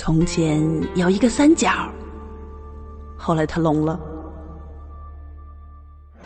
[0.00, 0.62] 从前
[0.94, 1.68] 有一个三角，
[3.16, 3.98] 后来他聋了。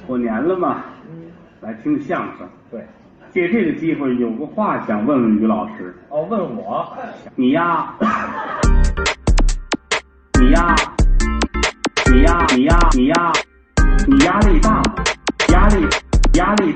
[0.06, 0.84] 过年了嘛，
[1.62, 2.46] 来听相声。
[2.70, 2.86] 对，
[3.32, 5.96] 借这个机会，有个话想问问于老师。
[6.11, 6.86] 哦，问我，
[7.34, 7.95] 你呀，
[10.39, 10.77] 你呀，
[12.11, 13.32] 你呀，你呀，你呀，
[14.07, 14.95] 你压力大吗？
[15.48, 15.86] 压力，
[16.34, 16.75] 压力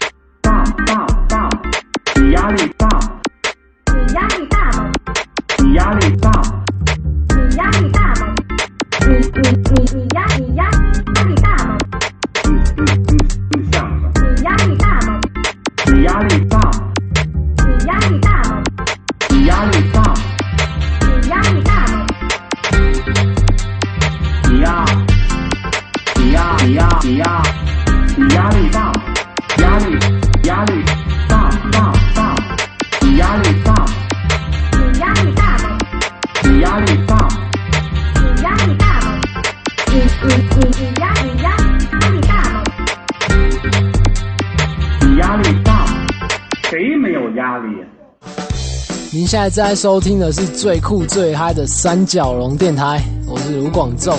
[49.56, 54.14] 在正在收听的是最酷最嗨的三角龙电台，我是卢广仲。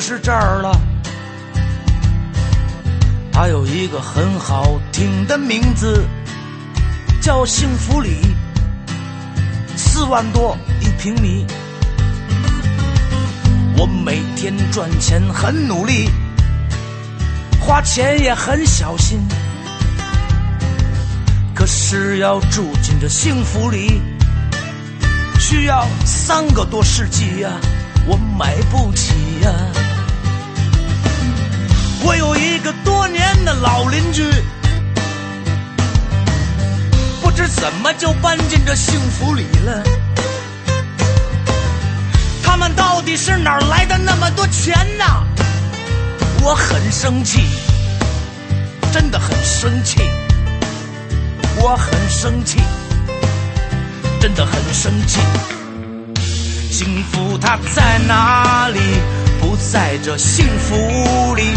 [0.00, 0.80] 是这儿了。
[3.32, 6.04] 它有一个很好听的名字，
[7.20, 8.34] 叫幸福里，
[9.76, 11.46] 四万多一平米。
[13.76, 16.10] 我每天赚钱很努力，
[17.60, 19.20] 花钱也很小心。
[21.54, 24.00] 可是要住进这幸福里，
[25.38, 27.50] 需要三个多世纪呀、
[28.06, 29.50] 我买不起呀、
[32.02, 34.24] 我有一个多年的老邻居，
[37.22, 39.82] 不知怎么就搬进这幸福里了。
[42.42, 45.04] 他们到底是哪儿来的那么多钱呢？
[46.42, 47.42] 我很生气，
[48.92, 50.00] 真的很生气，
[51.56, 52.60] 我很生气。
[54.20, 55.18] 真的很生气。
[56.70, 58.78] 幸福它在哪里？
[59.40, 61.54] 不在这幸福里。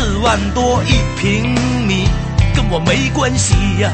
[0.00, 1.54] 四万多一平
[1.86, 2.08] 米，
[2.54, 3.90] 跟我没关系呀。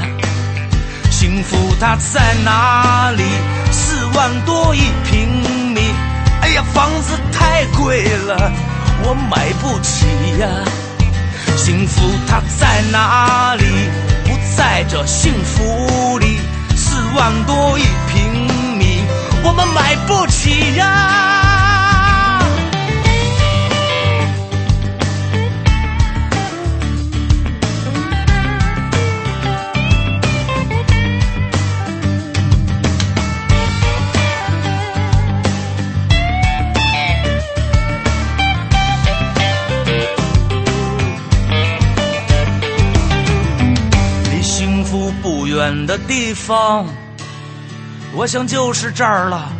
[1.11, 3.25] 幸福它在哪里？
[3.73, 5.27] 四万多一平
[5.75, 5.81] 米，
[6.43, 8.53] 哎呀，房子太贵了，
[9.03, 10.07] 我买不起
[10.39, 10.47] 呀。
[11.57, 13.65] 幸福它在哪里？
[14.27, 16.39] 不在这幸福里。
[16.77, 19.01] 四万多一平米，
[19.43, 21.36] 我们买不起呀。
[45.67, 46.87] 远的地方，
[48.15, 49.51] 我想就是这儿了。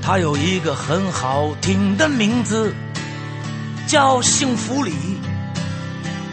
[0.00, 2.74] 它有一个很好听的名字，
[3.86, 4.94] 叫幸福里，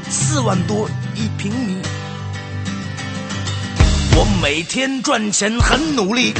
[0.09, 1.81] 四万多一平米。
[4.15, 6.33] 我每天赚钱很努力，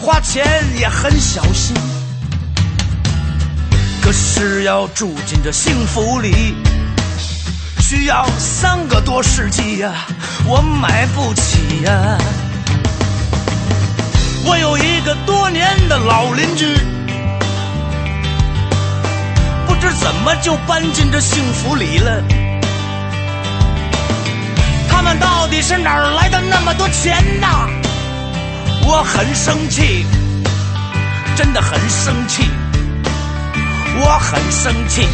[0.00, 0.46] 花钱
[0.78, 1.76] 也很小心。
[4.02, 6.54] 可是要住进这幸福里，
[8.06, 9.92] 要三个多世纪呀、
[10.46, 12.16] 我买不起呀、
[14.44, 16.72] 我有一个多年的老邻居，
[19.66, 22.22] 不知怎么就搬进这幸福里了。
[24.88, 27.68] 他们到底是哪儿来的那么多钱呐？
[28.82, 30.06] 我很生气，
[31.34, 32.48] 真的很生气，
[34.00, 35.08] 我很生气。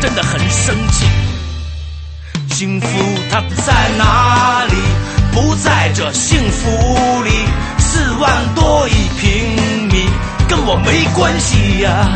[0.00, 1.06] 真的很生气。
[2.58, 2.88] 幸福
[3.30, 4.74] 它在哪里？
[5.32, 7.30] 不在这幸福里。
[7.78, 10.04] 四万多一平米，
[10.48, 12.10] 跟我没关系呀、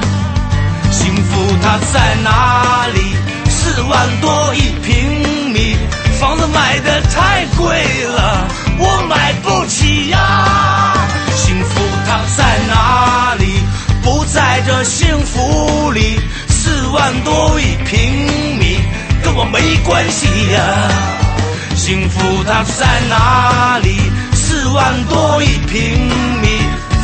[0.90, 3.14] 幸福它在哪里？
[3.48, 5.76] 四万多一平米，
[6.18, 8.48] 房子买的太贵了，
[8.80, 10.92] 我买不起呀。
[11.36, 13.62] 幸福它在哪里？
[14.02, 16.18] 不在这幸福里，
[16.48, 18.71] 四万多一平米
[19.22, 20.88] 跟我没关系呀。
[21.74, 23.96] 幸福它在哪里？
[24.34, 26.08] 四万多一平
[26.40, 26.48] 米，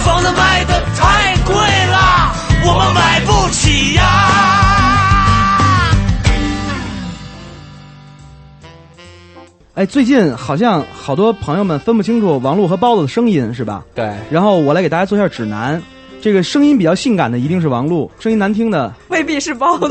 [0.05, 2.33] 房子卖的太贵了，
[2.65, 4.03] 我们买不起呀。
[9.75, 13.85] 哎，最近好像好多朋友们分不清楚王璐和包子的声音，是吧？
[13.95, 15.81] 对，然后我来给大家做一下指南。
[16.21, 19.89] 这个声音比较性感的一定是王璐，声音难听的未必是包子。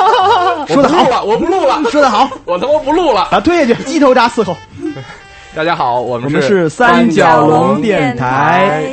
[0.66, 3.28] 说的好，了，我不录了， 说的好，我他妈不录了。
[3.30, 4.56] 把它推下去，鸡头铡伺候。
[5.54, 8.84] 大家好，我们我们是三三角龙龙电台，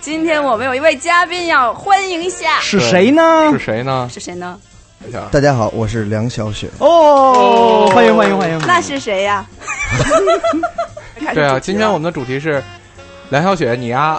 [0.00, 3.58] 今天我们有一位嘉宾要欢迎一下，是谁呢是？
[3.58, 4.08] 谁呢？
[4.12, 4.58] 是谁呢？
[5.30, 6.68] 大家好，我是梁小雪。
[6.78, 8.58] 哦，欢迎欢迎欢迎！
[8.66, 9.46] 那是谁呀？
[11.32, 12.60] 对啊，今天我们的主题是
[13.28, 14.18] 梁小雪，你呀。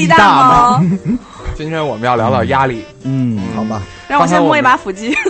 [0.00, 0.84] 力大吗？
[1.56, 2.84] 今天我们要聊聊压力。
[3.02, 5.14] 嗯，好吧，让我先摸一把腹肌。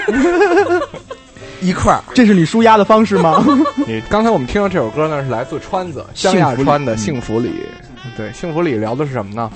[1.61, 3.44] 一块儿这是你舒压的方式吗？
[3.87, 7.49] 你刚才我们听到这首歌呢，是来自川子幸江亚川的《幸福里》。
[8.17, 9.50] 对，《幸福里》聊的是什么呢？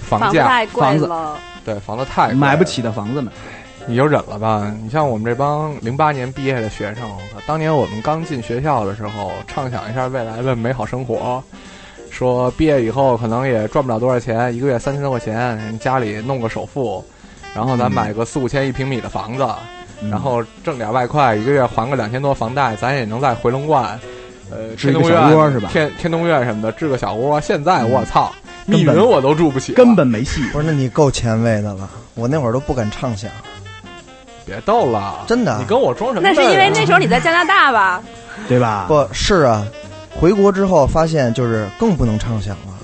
[0.00, 0.26] 房价。
[0.26, 3.30] 房子太贵了，对，房子太贵买不起的房子们，
[3.86, 4.72] 你就忍了吧。
[4.82, 11.42] 你像我们这帮零八年毕业的学生，我靠当年我们刚进学校的时候，畅想一下未来的美好生活，
[12.12, 17.02] 说毕业以后可能也赚不了多少钱，一个月三千多块钱，家里弄个首付，
[17.54, 19.44] 然后咱嗯买个四五千一平米的房子，
[20.02, 23.98] 嗯然后挣点外快，一个月还个两千多房贷，咱也能在回龙观。
[24.50, 27.40] 呃，天通苑小窝是吧天天通苑什么的，置个小窝。
[27.40, 28.30] 现在我操，
[28.66, 30.42] 密云我都住不起，根本没戏。
[30.52, 31.88] 不是，那你够前卫的了。
[32.14, 33.30] 我那会儿都不敢畅想，
[34.44, 36.34] 别逗了，真的你跟我装什么那？
[36.34, 38.02] 是因为那时候你在加拿大吧？
[38.46, 38.84] 对吧？
[38.86, 39.66] 不是啊。
[40.18, 42.74] 回国之后发现，就是更不能畅想了，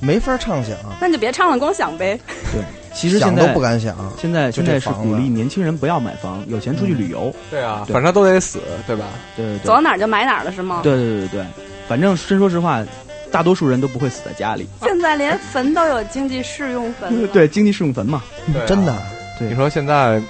[0.00, 2.18] 没法畅想，那你就别唱了，光想呗。
[2.52, 2.62] 对，
[2.94, 3.96] 其实想都现在不敢想。
[4.20, 7.32] 现在就现在是这房子鼓励年轻人不要买房，有钱出去旅游。
[7.50, 9.04] 对啊，反正都得死，对吧？
[9.36, 10.80] 对对走到哪儿就买哪儿了是吗？
[10.82, 11.46] 对对对对对，
[11.88, 12.84] 反正真说实话，
[13.30, 14.66] 大多数人都不会死在家里。
[14.82, 17.28] 现在连坟都有经济适用坟了。
[17.32, 18.22] 对，经济适用坟嘛。
[18.48, 18.96] 啊真的，
[19.38, 20.20] 对你说现在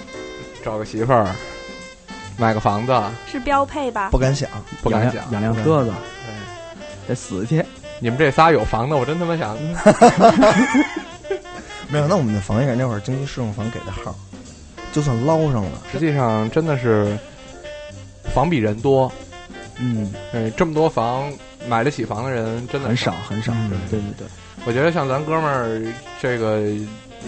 [0.63, 1.27] 找个媳妇儿，
[2.41, 2.93] 买个房子，
[3.31, 4.19] 是标配吧不？
[4.19, 4.49] 敢想。
[4.83, 5.31] 不敢想。
[5.31, 5.93] 养辆车子，
[6.27, 7.63] 对得死去。
[7.99, 9.55] 你们这仨有房的，我真他妈想，
[11.89, 14.15] 没有，那我们的房也是那会儿经济适用房给的号，
[14.91, 17.15] 就算捞上了，实际上真的是
[18.33, 19.13] 房比人多，
[19.77, 21.31] 嗯，对，这么多房，
[21.69, 23.13] 买得起房的人真的很少。
[23.29, 23.53] 很少。
[23.53, 24.27] 嗯对对对，
[24.65, 25.83] 我觉得像咱哥们儿，
[26.23, 26.63] 这个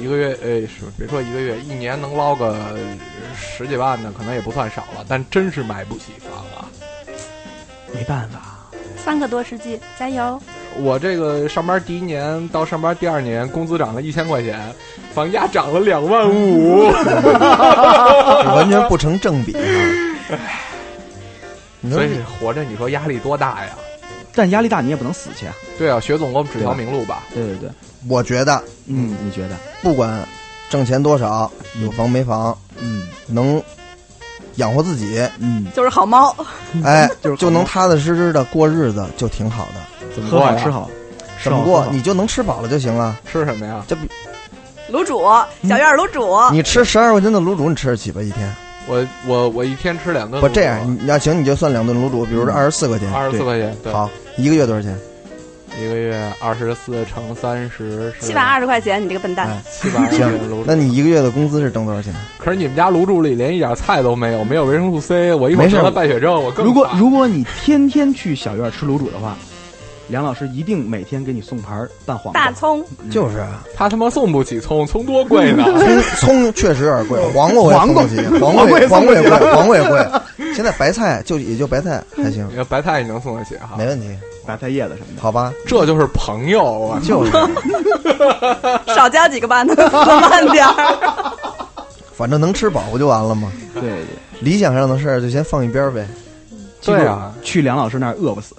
[0.00, 2.56] 一个月，哎，是别说一个月，一年能捞个
[3.36, 6.68] 十几万的，可能也不算少了，但真是买不起房啊。
[7.94, 8.40] 没办法。
[8.96, 10.40] 三个多世纪，加油！
[10.78, 14.58] 我这个上班第一年到上班第二年，工资涨了一千块钱，
[15.12, 16.86] 房价涨了两万五。
[18.46, 19.60] 完全不成正比啊。
[21.90, 23.76] 所以活着，你说压力多大呀？
[24.34, 25.54] 但压力大，你也不能死去啊。
[25.78, 27.24] 对啊，薛总给我们指条明路吧。
[27.34, 27.70] 对对对，
[28.08, 29.56] 我觉得嗯，你觉得？
[29.82, 30.26] 不管
[30.70, 31.50] 挣钱多少，
[31.82, 33.62] 有房没房，嗯能
[34.56, 36.34] 养活自己，嗯，就是好猫，
[36.84, 40.08] 哎， 就是就能踏踏实实的过日子，就挺好的。
[40.14, 40.90] 怎么过吃好，
[41.38, 43.18] 吃怎么过你就能吃饱了就行了。
[43.30, 43.82] 吃什么呀？
[43.88, 44.02] 这比
[44.90, 45.20] 卤煮，
[45.68, 46.36] 小院卤煮。
[46.52, 48.20] 你吃十二块钱的卤煮，你吃得起吧？
[48.22, 48.54] 一天
[48.86, 50.40] 我我我一天吃两顿。
[50.40, 54.96] 不这样，你要行你就算两顿卤煮，比如说嗯二十四块钱，二十四块钱，好，一个月多少钱？
[55.80, 59.48] 一个月二十四乘三十是七百二十块钱，你这个笨蛋！
[59.48, 60.22] 哎，七百二十
[60.66, 62.14] 那你一个月的工资是挣多少钱？
[62.38, 69.36] 可是你们家卤煮里连一点菜都没有，没有维生素 C，我一会儿得了败血症，我更如果如果你天天去小院吃卤煮的话，
[70.08, 72.44] 梁老师一定每天给你送盘拌黄瓜。
[72.44, 75.64] 大葱，就是啊，他他妈送不起葱，葱多贵呢。
[75.64, 80.06] 葱 葱确实有点贵， 黄瓜我也黄瓜送不起，黄 黄瓜黄瓜也贵，黄瓜也贵。
[80.54, 83.86] 现在白菜就也就白菜还行，白菜你能送得起哈没？
[83.86, 84.08] 问题，
[84.46, 85.22] 白菜叶子什么的。
[85.22, 85.52] 好吧？
[85.66, 87.00] 这就是朋友啊！
[87.02, 87.32] 就是，
[88.94, 91.32] 少交几个班的，慢点儿。
[92.14, 93.50] 反正能吃饱不就完了吗？
[93.74, 94.04] 对对，
[94.40, 96.06] 理想上的事儿就先放一边儿呗。
[96.82, 98.54] 对啊，去梁老师那儿饿不死。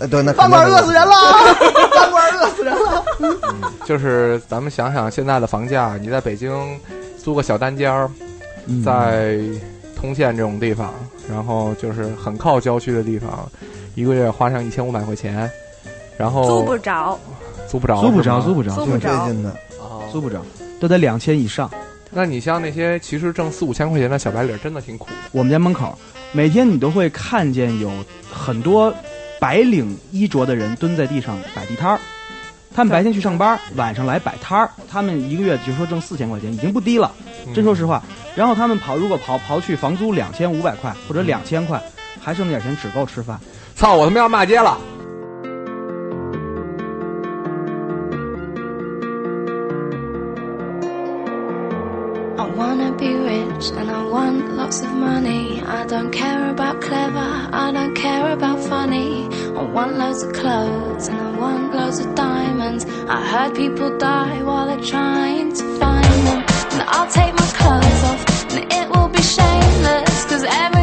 [0.00, 1.12] 呃，对，那 饭馆饿死人了。
[1.12, 1.54] 了，
[1.94, 3.04] 饭馆饿死人了。
[3.84, 6.52] 就是咱们想想现在的房价，你在北京
[7.22, 8.10] 租个小单间儿，
[8.66, 9.38] 嗯在
[9.94, 10.92] 通县这种地方，
[11.30, 13.48] 然后就是很靠郊区的地方，
[13.94, 15.50] 一个月花上一千五百块钱，
[16.16, 17.18] 然后租不着，
[17.68, 20.42] 租不着，租不着，租不着，挺租不着费劲的，哦租不着，
[20.80, 21.70] 都得两千以上。
[22.10, 25.12] 那你像那些其实挣四五千块钱的小白领，真的挺苦的。
[25.32, 25.96] 我们家门口
[26.32, 27.90] 每天你都会看见有
[28.32, 28.92] 很多
[29.40, 32.00] 白领衣着的人蹲在地上摆地摊儿。
[32.74, 34.68] 他们白天去上班，晚上来摆摊儿。
[34.90, 37.12] 他们一个月就说挣四千块钱，已经不低了。
[37.54, 38.02] 真说实话，
[38.34, 41.80] 然后他们跑，如果刨刨去房租两千五百块或者两千块，
[42.20, 43.38] 还剩那点钱只够吃饭。
[43.76, 44.76] 操，我他妈要骂街了。
[52.36, 55.62] I wanna be rich and I want lots of money.
[55.64, 59.13] I don't care about clever, I don't care about funny.
[59.74, 62.84] Want loads of clothes and I want loads of diamonds.
[63.08, 66.44] I heard people die while they're trying to find them.
[66.74, 70.26] And I'll take my clothes off and it will be shameless.
[70.26, 70.73] Cause everyone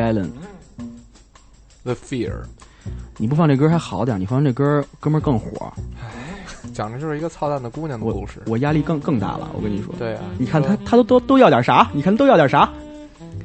[0.00, 0.26] Allen》
[1.84, 2.32] ，The Fear，
[3.18, 5.72] 你不放这歌还好点，你放这歌，哥们儿更火。
[6.72, 8.42] 讲的就是一个操蛋的姑娘的故事。
[8.46, 9.94] 我压力更更大了，我跟你说。
[9.98, 11.90] 对啊，你看他，他都都都要点啥？
[11.92, 12.70] 你看都要点啥？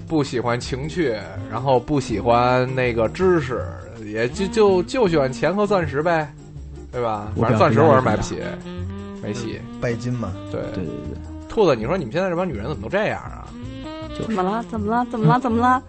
[0.07, 1.17] 不喜欢情趣，
[1.50, 3.65] 然后不喜欢那个知识，
[4.05, 6.31] 也就就就喜欢钱和钻石呗，
[6.91, 7.31] 对吧？
[7.35, 8.39] 我反正钻石我是买不起，
[9.24, 9.59] 没戏。
[9.81, 11.17] 拜金嘛，对对对对，
[11.50, 13.47] 兔子，你说你们现在这帮女人怎么都这样啊？
[14.15, 14.63] 怎么了？
[14.69, 15.05] 怎么了？
[15.09, 15.39] 怎么了？
[15.39, 15.81] 怎么了？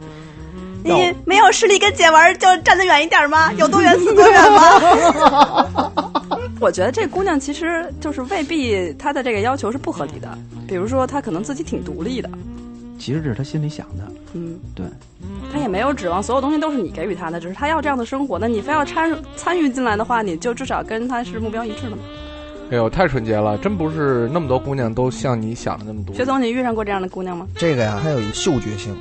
[0.94, 3.52] 你没有视力跟姐玩，就站得远一点吗？
[3.58, 5.92] 有多远死多远吗？
[6.60, 12.30] 我觉得这姑娘其实就是未必她的这个要求是不合理的，比如说她可能自己挺独立的，
[12.98, 14.04] 其实这是她心里想的。
[14.32, 14.86] 嗯，对，
[15.52, 18.38] 她也没有指望所有东西都是你给予她的，只是她要这样的生活。
[18.38, 21.98] 那你非要参参与进来的话，你就至少跟她是目标一致的嘛。
[22.70, 26.14] 哎呦，太纯洁了，真不是那么多姑娘都像你想的那么多。
[26.16, 27.46] 薛总，你遇上过这样的姑娘吗？
[27.54, 28.96] 这个呀，还有一嗅觉性，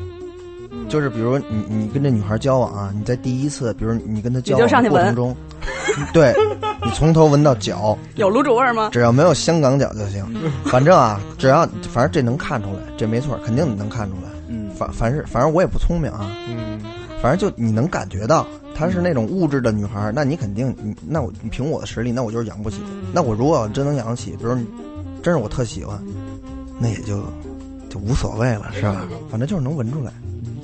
[0.90, 5.36] 就是比如你你跟这女孩交往啊，你在第一次，比如你跟她交往的过程中，
[6.14, 6.34] 对
[6.84, 8.90] 你从头闻到脚， 有卤煮味儿吗？
[8.92, 10.26] 只要没有香港脚就行。
[10.66, 14.30] 反正啊，只要反正这能看出来，这没错，肯定能看出来。
[14.48, 16.80] 嗯，反反正反正我也不聪明啊，嗯，
[17.22, 22.78] 反正就你能感觉到她是那种物质的女孩，那你肯定你那我你凭我的实力，那我就是养不起。
[23.12, 24.56] 那我如果要真能养得起，比如
[25.24, 26.00] 真是我特喜欢，
[26.78, 27.24] 那也就
[27.90, 29.04] 就无所谓了，是吧？
[29.32, 30.12] 反正就是能闻出来。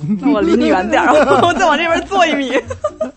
[0.20, 1.12] 那我离你远点儿，
[1.46, 2.50] 我再往这边坐一米。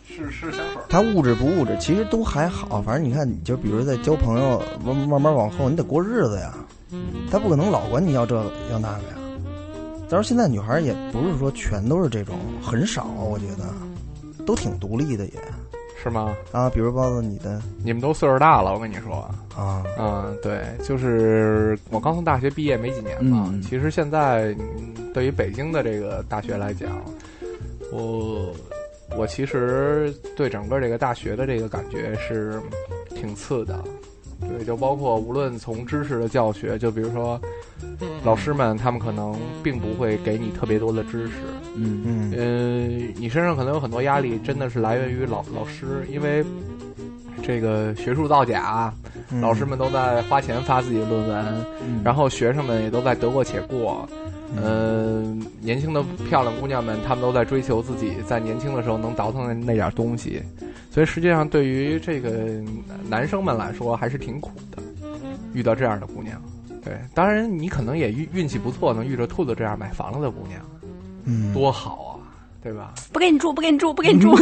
[0.08, 0.82] 是是香水。
[0.88, 2.82] 他物质不物质，其实都还好。
[2.82, 6.54] 反正你看，你就比如在交朋友，慢慢慢往后，你得过日子呀。
[7.30, 9.16] 他不可能老管你要这个要那个呀。
[10.10, 15.34] 但是现在女孩也不是说全都是这种，很少，我觉得都挺独立的也
[16.06, 16.36] 是吗？
[16.52, 16.70] 啊。
[16.70, 23.50] 比如包子，你的你们都岁数大了，我跟你说啊，嗯，对，就是我刚从大学毕业没几年嘛。
[23.52, 26.90] 嗯其实现在嗯对于北京的这个大学来讲，
[27.92, 28.54] 我
[29.18, 32.62] 我其实对整个这个大学的这个感觉是
[33.16, 33.84] 挺次的。
[34.42, 37.40] 对，就包括无论从知识的教学，就比如说
[38.24, 41.34] 老师们，他们可能并不会给你特别多的知识，
[41.76, 42.88] 嗯嗯呃，
[43.18, 46.44] 你身上可能有很多压力，真的是来源于老老师，因为
[47.42, 48.94] 这个学术造假，
[49.30, 54.08] 嗯老师们都在花钱发自己的论文，嗯然后学生们也都在得过且过。
[54.56, 55.22] 呃，
[55.60, 60.42] 年轻的漂亮姑娘们，她们都在追求自己在年轻的时候能倒腾的那点东西，
[60.92, 62.30] 所以实际上对于这个
[63.10, 64.82] 男生们来说还是挺苦的，
[65.54, 66.42] 遇到这样的姑娘。
[66.84, 70.62] 对，当然你可能也运运气不错，能遇着兔子这样买房了的姑娘，
[71.24, 72.30] 嗯，多好啊，
[72.62, 72.94] 对吧？
[73.12, 74.36] 不给你住，不给你住，不给你住。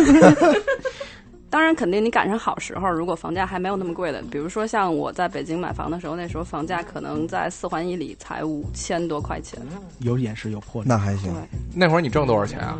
[1.53, 9.61] 当然，肯定你赶上好时候，如果房价还没有那么贵的，比如说像我在北京买房的时候，那时候房价可能在四环以里才五千多块钱，
[9.99, 10.89] 有眼识有魄力。
[10.89, 11.31] 那还行。
[11.75, 12.75] 那会儿你挣多少钱啊？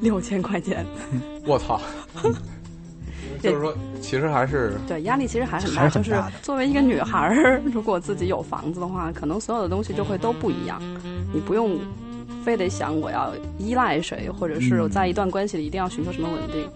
[0.00, 0.82] 六千块钱。
[1.44, 1.78] 我操！
[3.42, 10.80] 就是说，其实还是对压力其实还很大，还是很就是大的作为一个女孩儿， 如果自己有房子的话，可能所有的东西就会都不一样，
[11.34, 11.78] 你不用
[12.42, 16.66] 非得想我要依赖谁，或者是我在一段关系里一定要寻求什么稳定。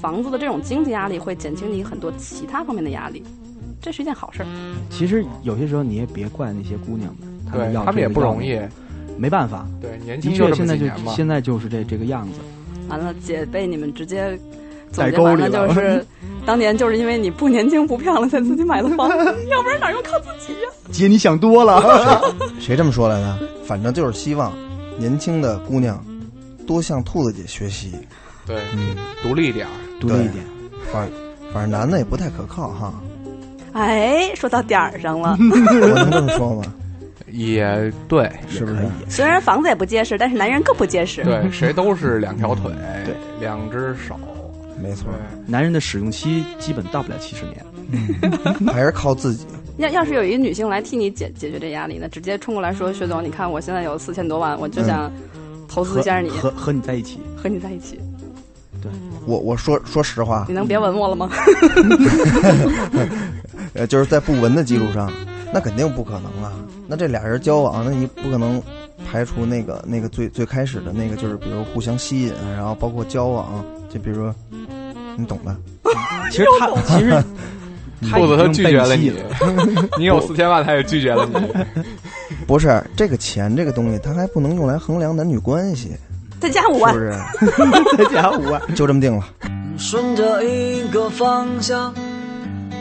[0.00, 3.22] 房子的这种经济压力会减轻你很多其他方面的压力，
[3.80, 4.46] 这是一件好事儿。
[4.90, 8.58] 其实有些时候你也别怪那些姑娘们，她们要对他们也不容易，
[9.16, 9.66] 没办法。
[9.80, 11.10] 对年的轻就这确现在就。
[11.12, 12.40] 现在就是这这个样子。
[12.88, 14.38] 完了，姐被你们直接
[14.92, 16.06] 总带沟结完了，里了就是
[16.44, 19.08] 当年就是因为你不年轻不漂亮才自己买的房，
[19.48, 22.22] 要不然哪用靠自己呀、 姐，你想多了。
[22.60, 23.38] 谁这么说来的？
[23.64, 24.52] 反正就是希望
[24.98, 26.04] 年轻的姑娘
[26.66, 27.92] 多向兔子姐学习，
[28.46, 29.70] 对，嗯，独立一点儿。
[30.00, 30.44] 独立一点。
[30.92, 31.08] 反
[31.52, 32.94] 反正男的也不太可靠哈，
[33.72, 35.36] 哎，说到点儿上了。
[35.40, 36.62] 我能这么说吗？
[37.32, 38.88] 也对，是不是？
[39.08, 41.24] 虽然房子也不结实，但是男人更不结实。
[41.24, 42.72] 对， 谁都是两条腿，
[43.04, 44.18] 对，两只手，
[44.80, 45.08] 没错，
[45.46, 47.64] 男人的使用期基本到不了七十年。
[48.72, 49.46] 还是靠自己。
[49.78, 55.10] 要要是有一个女性来替你解解决这压力呢，直接冲过来说：“薛总，你看我现在有四千多万，我就想
[55.68, 57.18] 投资一下你，和和你在一起。
[57.36, 58.00] 和你在一起。
[58.82, 58.90] 对
[59.26, 61.30] 我我说说实话你，能别吻我了吗？
[63.74, 65.10] 呃，就是在不吻的基础上，
[65.52, 66.52] 那肯定不可能啊。
[66.86, 68.62] 那这俩人交往，那你不可能
[69.10, 74.34] 排除那个那个最最开始的那个，就是比如互相吸引，然后包括交往，就比如说，
[75.16, 75.54] 你懂的。
[76.30, 77.22] 其实他 其实他
[78.02, 79.12] 兔子他拒绝了你
[79.98, 81.34] 你有四千万，他也拒绝了你。
[82.46, 85.96] 不是这个钱这个东西，它还不能用来衡量男女关系，
[86.38, 87.96] 再加五万是不，是？
[88.04, 88.60] 再加五万。
[88.74, 89.26] 就这么定了。
[89.78, 91.94] 顺着一个方向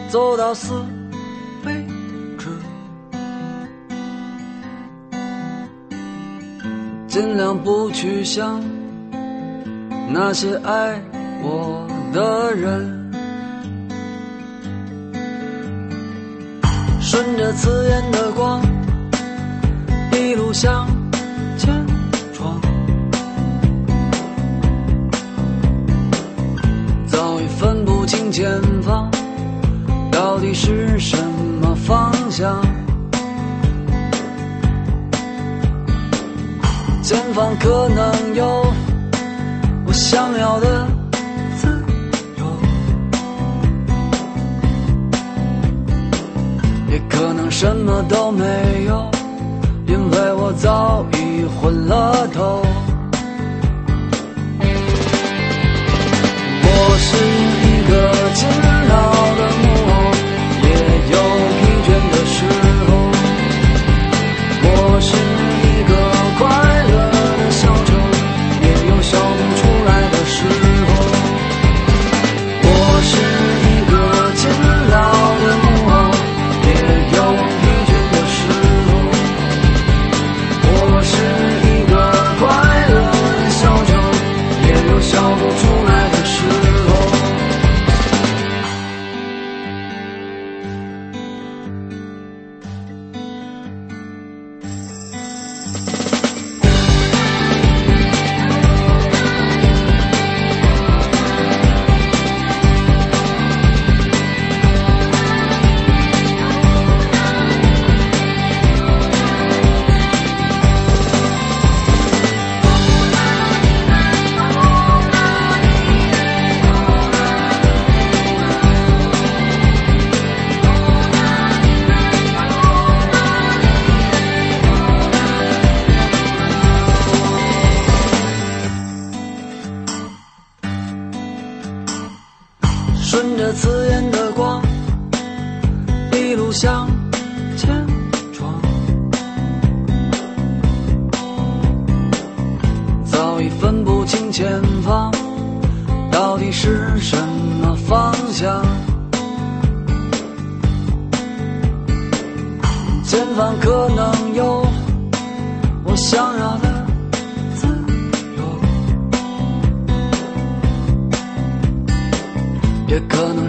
[0.09, 0.73] 走到死
[1.65, 1.73] 为
[2.37, 2.47] 止，
[7.07, 8.63] 尽量不去想
[10.09, 11.01] 那些爱
[11.41, 13.04] 我的人。
[17.15, 18.61] 顺着刺眼的光，
[20.11, 20.85] 一路向
[21.57, 21.73] 前
[22.33, 22.59] 闯。
[27.07, 29.09] 早已分不清前方
[30.11, 31.17] 到底是什
[31.61, 32.61] 么方向。
[37.01, 38.73] 前方可能有
[39.87, 40.85] 我想要的
[47.57, 48.43] 什么都没
[48.85, 49.09] 有，
[49.87, 52.61] 因为我早已昏了头。
[56.61, 57.15] 我是
[57.63, 58.74] 一个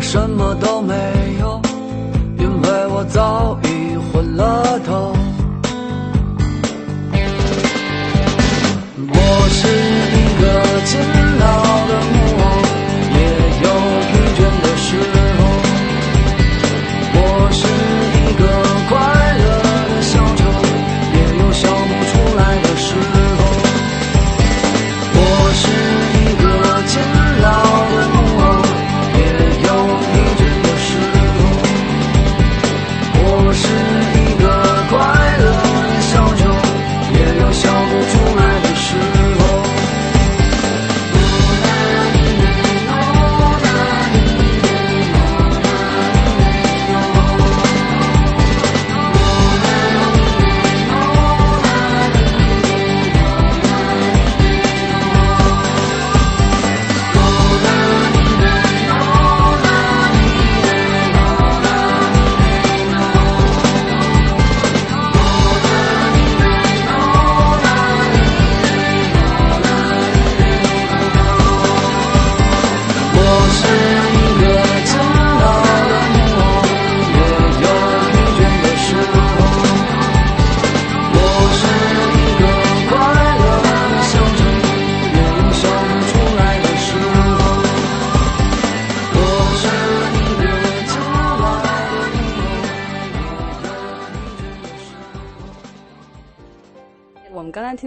[0.09, 0.95] 什么都没
[1.40, 1.61] 有，
[2.38, 5.15] 因为我早已昏了头。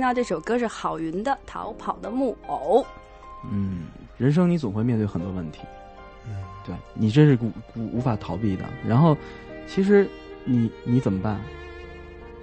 [0.10, 2.82] 到这首歌是郝云的《逃跑的木偶》。
[3.52, 3.84] 嗯，
[4.18, 5.60] 人生你总会面对很多问题，
[6.28, 6.34] 嗯，
[6.66, 8.66] 对你这是无无无法逃避的。
[8.88, 9.16] 然后，
[9.68, 10.10] 其实
[10.46, 11.40] 你你怎么办？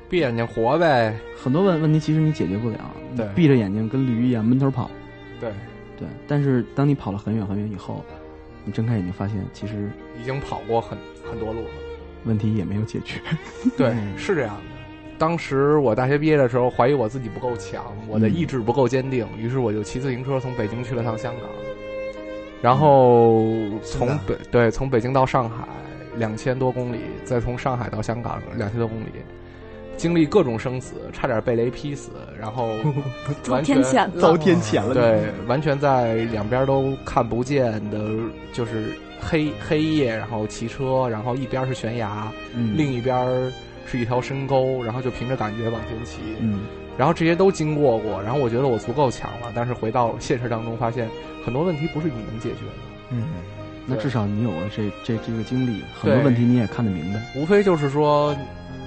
[0.08, 1.18] 闭眼睛活呗。
[1.36, 2.78] 很多问问题其实你解决不了，
[3.16, 4.88] 对闭着眼睛跟驴一样闷头跑。
[5.40, 5.50] 对，
[5.98, 8.04] 对，但是当你跑了很远很远以后，
[8.64, 9.90] 你睁开眼睛发现，其实
[10.22, 10.96] 已经跑过很
[11.28, 11.70] 很多路了。
[12.26, 13.20] 问题也没有解决。
[13.76, 14.75] 对，是这样的。
[15.18, 21.48] 当时我大学毕业的时候，怀疑我自己不够强，我的意志不够坚定，于是我就骑自行车从北京去了趟香港，
[22.60, 23.44] 然后
[23.82, 25.66] 从北对从北京到上海
[26.16, 29.06] 两千多公里，再从上海到香港两千多公里，
[29.96, 32.68] 经历各种生死，差点被雷劈死，然后
[33.48, 34.20] 完全天谴了。
[34.20, 34.92] 遭天谴了。
[34.92, 37.98] 对，完全在两边都看不见的，
[38.52, 42.74] 就是黑黑夜，然后骑车，然后一边是悬崖，嗯。
[42.76, 43.16] 另一边
[43.86, 46.60] 是一条深沟，然后就凭着感觉往前骑，嗯，
[46.98, 51.08] 然后这些都经过过，然后我觉得我足够强了，但是回到现实当中，发现
[51.44, 53.24] 很多问题不是你能解决的，嗯，
[53.86, 57.22] 那至少你有了这这这个经历，很多问题你也看得明白。
[57.36, 58.36] 无非就是说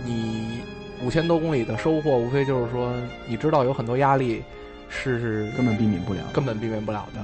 [0.04, 0.60] 你
[1.02, 2.94] 五千多公里的收获，无非就是说
[3.26, 4.44] 你知道有很多压力
[4.90, 7.22] 是根本避免不了，根本避免不了的。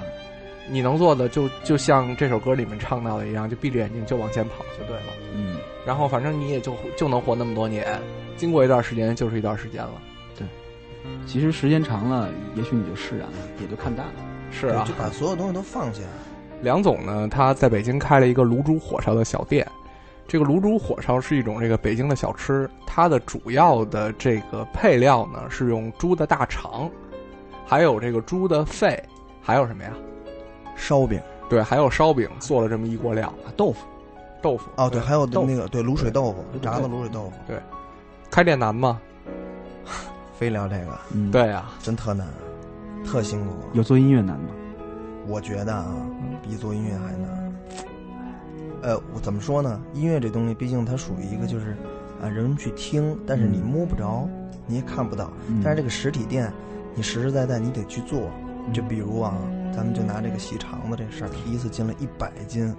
[0.70, 5.14] 你能做的就就像这首歌里面唱到的一样，就闭着眼睛就往前跑就对了。
[5.34, 8.00] 嗯，然后反正你也就就能活那么多年，
[8.36, 9.94] 经过一段时间就是一段时间了。
[10.38, 10.48] 对
[11.28, 14.14] 其实时间长了，也许你就释然了，也就看淡了。
[14.52, 16.02] 是啊就，把所有东西都放下。
[16.62, 19.68] 梁总呢，他在北京开了一个卤煮火烧的小店。
[20.28, 26.90] 这个卤煮火烧是一种这个北京的小吃，它的主要的这个配料呢是用猪的大肠，
[27.68, 29.00] 还有这个猪的肺，
[29.40, 29.92] 还有什么呀？
[30.76, 33.32] 烧饼对，还有烧饼，做了这么一锅料。
[33.56, 33.86] 豆腐，
[34.42, 37.58] 豆腐哦，对，还有那个对卤水豆腐，炸的卤水豆腐，对，
[38.32, 39.00] 开店难吗？
[40.38, 42.28] 非聊这个，嗯，，对啊，真特难，
[43.06, 43.54] 特辛苦。
[43.74, 44.50] 有做音乐难吗？
[45.28, 45.96] 我觉得啊，
[46.42, 47.56] 比做音乐还难。
[48.82, 49.82] 呃，我怎么说呢？
[49.94, 51.78] 音乐这东西，毕竟它属于一个就是
[52.22, 54.28] 啊，人们去听，但是你嗯摸不着，
[54.68, 55.32] 你也看不到。
[55.48, 56.52] 嗯但是这个实体店，
[56.94, 58.30] 你实实在在你得去做。
[58.74, 59.38] 就比如啊，
[59.76, 62.76] 咱们就拿这个洗肠子这事儿，第一次进了一百斤，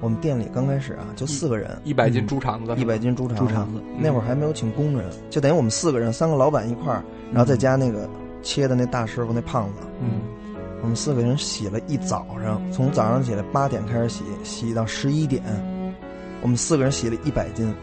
[0.00, 8.08] 我们店里刚开始啊，就四个人，一百斤猪肠子，一百斤猪肠猪肠子，那会儿还没有请工人，就等于我们四个人，三个老板一块儿，然后再加那个
[8.42, 10.20] 切的那大师傅那胖子，嗯，
[10.82, 15.42] 我们四个人洗了一早上，从早上起来八点开始洗，洗到十一点，
[16.42, 17.74] 我们四个人洗了一百斤，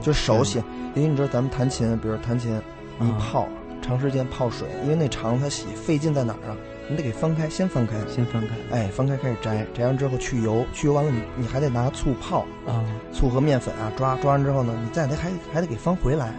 [0.00, 0.62] 就手洗。
[0.94, 2.60] 因为你知道咱们弹琴，比如弹琴，
[2.98, 3.48] 你一啊泡，
[3.82, 6.56] 长时间泡水，因为那肠它洗费劲在哪儿啊？
[6.88, 16.32] 你得给翻开，先翻开，先翻开，哎，翻开开始摘，摘完之后去油，去油完了你你还得拿醋泡，啊，醋和面粉啊抓，抓完之后呢，你再得还还得给翻回来。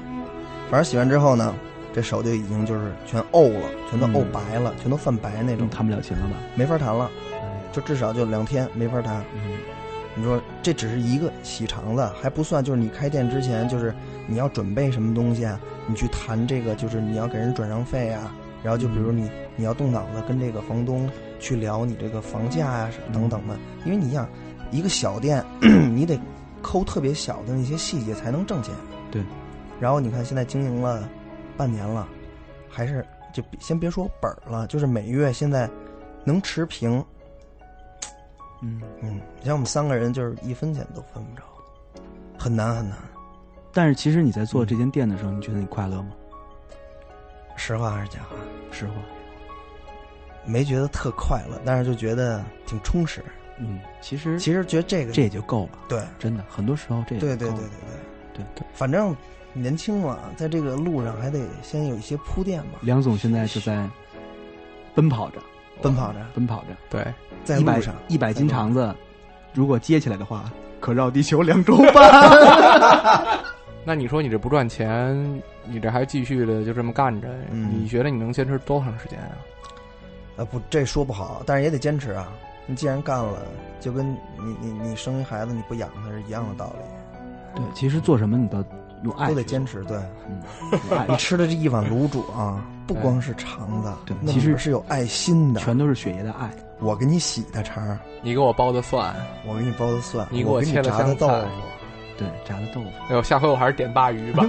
[0.70, 1.56] 反正洗完之后呢，
[1.94, 6.36] 这手就已经就是全沤了，全都沤白了，全都泛白那种，弹不了琴了吧？
[6.56, 7.10] 没法弹了，
[7.72, 9.24] 就至少就两天没法弹。
[9.34, 9.58] 嗯，
[10.16, 13.94] 你说这只是一个洗肠子，还不算就是你开店之前就是
[14.26, 15.60] 你要准备什么东西啊？
[15.88, 24.28] 你去谈这个就是你要给人转让费啊，然后就比如你你要动脑子跟这个房东去聊你这个房价啊等等的，因为你想
[24.72, 25.44] 一个小店，
[25.94, 26.18] 你得
[26.62, 28.74] 抠特别小的那些细节才能挣钱。
[29.12, 29.22] 对。
[29.80, 31.08] 然后你看现在经营了
[31.58, 32.08] 半年了，
[32.70, 35.70] 还是就比先别说本儿了，就是每月现在
[36.24, 37.04] 能持平。
[38.64, 41.44] 嗯嗯，你像我们三个人就是一分钱都分不着，
[42.40, 42.98] 很难很难。
[43.74, 46.12] 但是其实你在做这间店的时候，你觉得你快乐吗？
[47.58, 48.36] 实话还是假话？
[48.72, 48.94] 实话。
[50.46, 53.24] 没觉得特快乐，但是就觉得挺充实。
[53.60, 55.80] 嗯，其实其实觉得这个这也就够了。
[55.88, 57.68] 对，真的，很多时候这也对对对对
[58.34, 59.16] 对对，反正
[59.54, 62.80] 年轻嘛，在这个路上还得先有一些铺垫嘛。
[62.82, 63.88] 梁总现在就在
[64.96, 65.40] 奔跑着，
[65.82, 66.76] 奔跑着，奔跑着。
[66.90, 67.06] 对，
[67.44, 68.94] 在路上一百斤肠子，
[69.54, 70.46] 如果接起来的话，
[70.80, 72.04] 可绕地球两周半。
[73.86, 79.36] 那你说你这不赚钱，你这还继续的就这么干着，嗯你觉得你能坚持多长时间啊？
[80.38, 82.30] 啊，不，这说不好，但是也得坚持啊。
[82.66, 83.40] 你既然干了，
[83.82, 87.62] 就跟你你你生一孩子你不养他是一样的道理。
[87.62, 88.64] 对，其实做什么你都
[89.04, 89.84] 用爱都得坚持。
[89.84, 89.98] 对，
[91.10, 96.50] 你吃的这一碗卤煮啊，不光是肠子，对其实是有爱心的，全都是血液的爱。
[96.84, 99.16] 我给你洗的肠，你给我包的蒜，
[99.48, 101.34] 我给你包的蒜，你给我给切的炸的豆腐。
[102.18, 102.88] 对，炸的豆腐。
[103.10, 104.46] 哎呦，下回我还是点鲅鱼吧。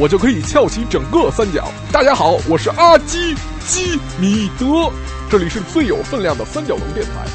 [0.00, 1.68] 我就可以翘起整个三角。
[1.92, 3.34] 大家好，我是阿基
[3.66, 4.92] 基米德，
[5.28, 7.26] 这里是最有分量的三角龙电台。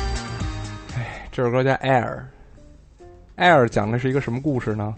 [0.96, 2.22] 哎，这首歌叫《Air》
[3.38, 4.96] ，Air 讲的是一个什么故事呢？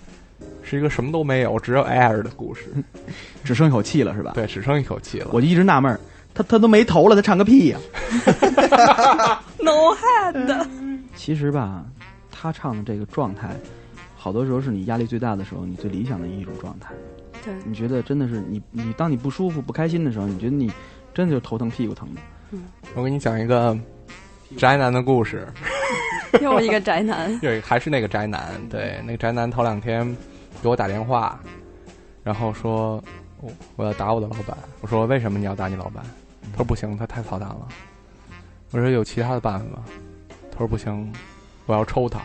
[0.61, 2.65] 是一个什么都没有，只有 air 的故事，
[3.43, 4.33] 只剩一口气了是吧？
[4.35, 5.29] 对，只剩一口气了。
[5.31, 5.99] 我就一直纳闷儿，
[6.35, 7.79] 他他都没头了，他唱个屁呀、
[9.57, 10.67] No head。
[11.15, 11.83] 其实吧，
[12.31, 13.55] 他唱的这个状态，
[14.15, 16.93] 好多时候是你压力最大的时候，你最理想的一种状态。
[17.45, 20.71] 对，你觉得真的是你你当你不舒服、不开心的时候，你觉得你
[21.13, 22.21] 真的就头疼、屁股疼的。
[22.95, 23.77] 我给你讲一个
[24.57, 25.47] 宅男的故事。
[26.41, 27.37] 又一个宅男。
[27.39, 28.51] 对，还是那个宅男。
[28.69, 30.05] 对，那个宅男头两天
[30.61, 31.39] 给我打电话，
[32.23, 33.01] 然后说
[33.39, 34.57] 我我要打我的老板。
[34.81, 36.03] 我说为什么你要打你老板？
[36.51, 37.67] 他说不行，他太操蛋了。
[38.71, 39.83] 我说有其他的办法吗？
[40.51, 41.11] 他说不行，
[41.65, 42.21] 我要抽他。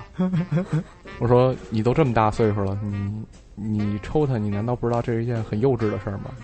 [1.20, 6.30] 我说你都这么大岁数了，你你抽他，你难道不知道这是一件很幼稚的事儿吗？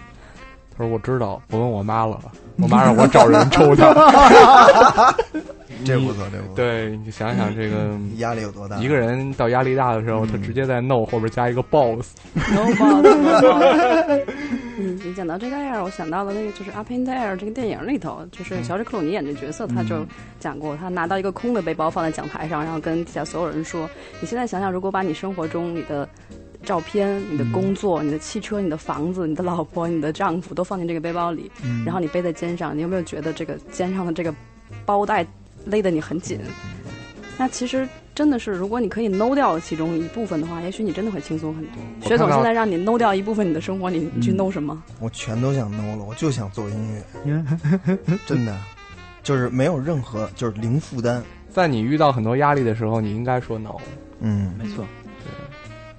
[0.76, 2.20] 他说我知道，我问我妈了，
[2.58, 3.94] 我妈让我找人抽他。
[5.84, 6.54] 这不错，这不错。
[6.56, 8.76] 对，你想想这个压力有多大？
[8.78, 12.14] 一个人到压力大的时候，他直接在 no 后边加一个 boss。
[12.34, 13.06] No boss。
[14.78, 20.04] 嗯，你讲到这个 Air，我想到了那个就是《Up in the Air》这个电影里头，就是乔治克鲁尼演这角色，他就
[20.38, 23.88] 讲过，他拿到一个空的背包放在讲台上，然后跟底下所有人说
[24.20, 26.06] ：“你现在想想，如果把你生活中你的
[26.66, 34.34] 照片、你的工作、你的汽车、你的房子、你的老婆、你的丈夫都放进这个背包里，嗯然后你背在肩上，你有没有觉得这个肩上的这个
[34.84, 35.24] 包带
[35.64, 36.40] 勒得你很紧？
[37.38, 41.74] 那其实真的是，如果你可以 no 掉其中一部分的话，也许你真的会轻松很多。
[42.00, 44.82] 薛总现在让你 no 掉一部分你的生活，你你去 no 什么？
[45.00, 46.76] 我全都想 no 了，我就想做音
[47.26, 47.44] 乐，
[48.26, 48.56] 真的，
[49.22, 51.22] 就是没有任何，就是零负担。
[51.50, 53.76] 在你遇到很多压力的时候，你应该说 no。
[54.20, 54.84] 嗯，没错。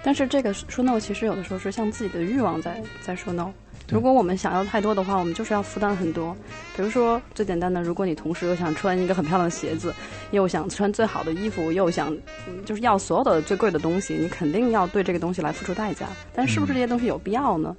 [0.08, 3.52] 但是这个说 no，其实有的时候是向自己的欲望在在说 no。
[3.89, 6.34] 如果我们想要太多的话，我们就是要负担很多。
[6.78, 9.93] 比如说最简单的，如果你同时又想穿一个很漂亮的鞋子，
[10.32, 12.15] 又想穿最好的衣服，又想
[12.48, 16.06] 嗯就是要所有的最贵的东西，你肯定要对这个东西来付出代价。
[16.34, 17.76] 但是是不是这些东西有必要呢？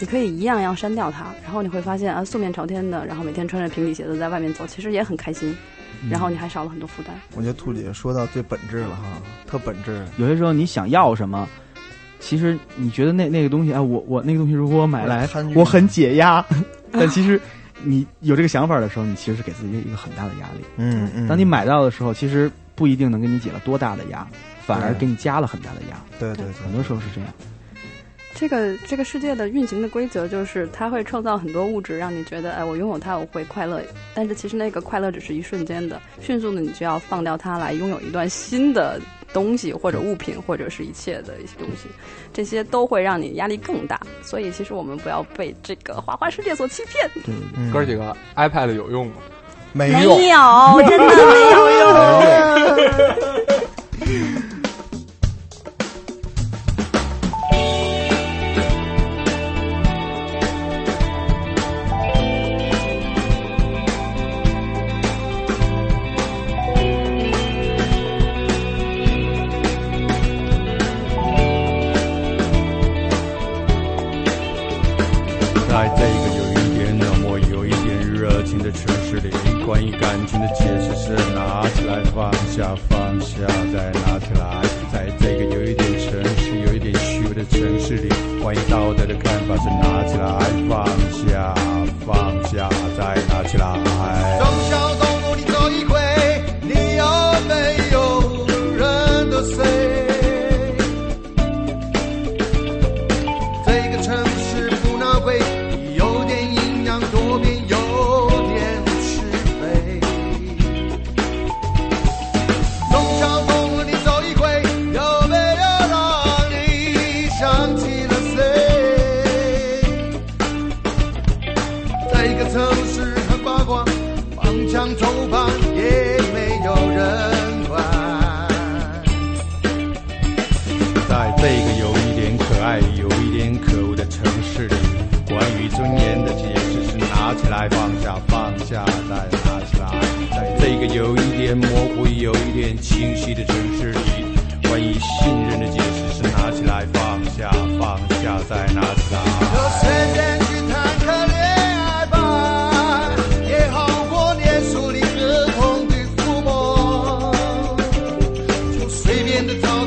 [0.00, 5.56] 你可以一样一样删掉它，然后你会发现啊，素面朝天的，然后每天穿着平底鞋子在外面走，其实也很开心。
[6.10, 7.14] 然后你还少了很多负担。
[7.34, 9.04] 我觉得兔姐说到最本质了哈，
[9.46, 10.04] 特本质。
[10.16, 11.48] 有些时候你想要什么，
[12.18, 16.44] 其实你觉得那那个东西，哎，我我那个东西如果我买来，我很解压，
[16.92, 17.40] 但其实
[17.82, 20.64] 你有这个想法的时候，你其实是给自己一个很大的压力。
[20.76, 21.26] 嗯嗯。
[21.28, 24.26] 当你买到的时候，其实不一定能给你解了多大的压，
[24.66, 25.96] 反而给你加了很大的压。
[26.18, 27.30] 对对对，很多时候是这样。
[28.34, 33.82] 这个这个世界的运行的规则就是，它会创造很多物质，让你觉得，哎，我拥有它我会快乐。
[34.14, 39.00] 但是其实那个快乐只是一瞬间的，迅速的你就要放掉它来拥有一段新的
[39.32, 41.88] 东西或者物品或者是一切的一些东西，
[42.32, 44.00] 这些都会让你压力更大。
[44.22, 47.10] 所以其实我们不要被这个花花世界所欺骗。
[47.26, 49.14] 嗯哥几个 iPad 有用吗？
[49.72, 50.16] 没有，
[50.88, 51.86] 真的没有用。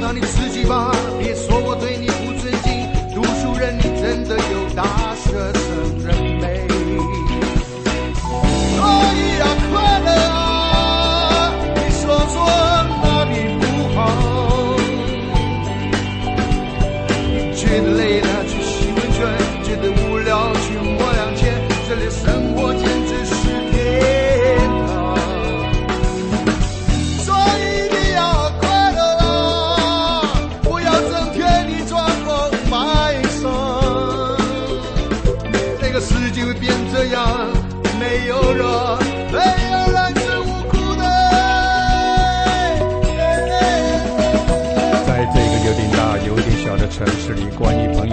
[0.03, 0.91] 就随便的找到你自己吧，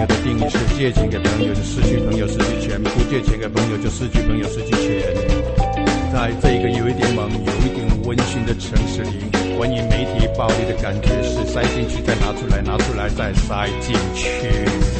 [0.00, 5.14] 友的定义是借钱给朋友就失去朋友失去钱，不借钱给朋友就失去朋友失去钱。
[6.12, 9.20] 在这个有一点猛、有一点温馨的城市里，
[9.58, 14.99] 关于媒体暴力的感觉是塞进去再拿出来，拿出来再塞进去。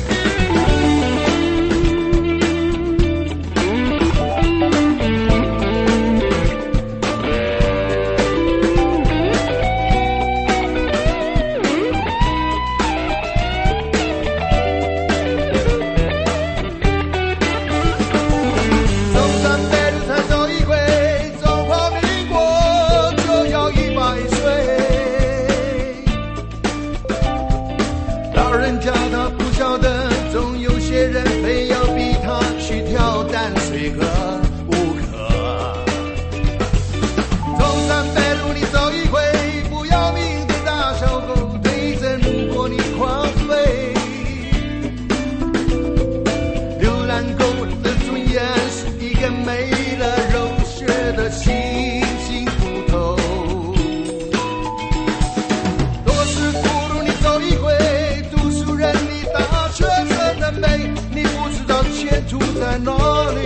[62.71, 62.93] 在哪
[63.33, 63.41] 里。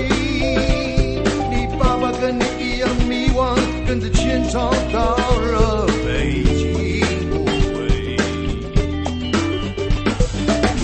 [1.48, 3.56] 你爸爸跟你一样迷惘，
[3.86, 7.00] 跟着钱找到了北京
[7.30, 7.88] 不回。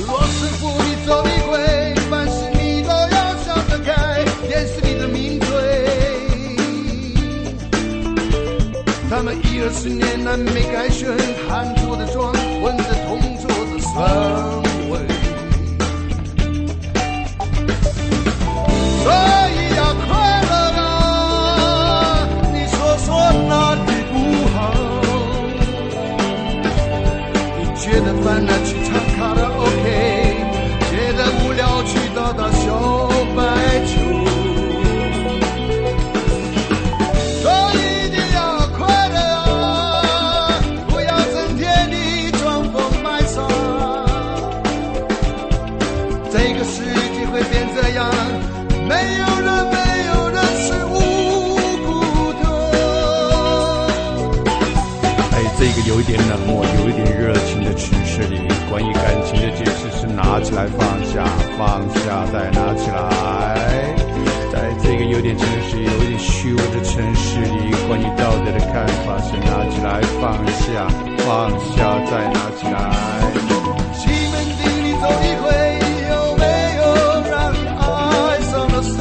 [0.06, 1.58] 罗斯福，你走一回，
[2.08, 5.46] 凡事你都要想得开，也是你的名嘴。
[9.10, 11.14] 他们一二十年来没改选，
[11.46, 12.32] 汉着的装，
[12.62, 12.84] 混着
[60.30, 61.24] 拿起来放下，
[61.58, 62.96] 放下再拿起来。
[64.52, 70.86] 在这个有点真实、有点虚伪的城市里，关于道德的看法是拿起来放下，
[71.26, 72.78] 放下再拿起来。
[73.92, 75.50] 西门町里走一回，
[76.10, 76.44] 有没
[76.78, 76.80] 有
[77.28, 77.82] 让你爱
[78.52, 78.94] 上了谁？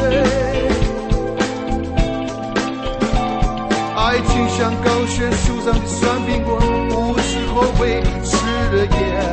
[3.95, 6.57] 爱情像高悬树上的酸苹果，
[6.89, 8.36] 不是后悔，吃
[8.75, 9.28] 了也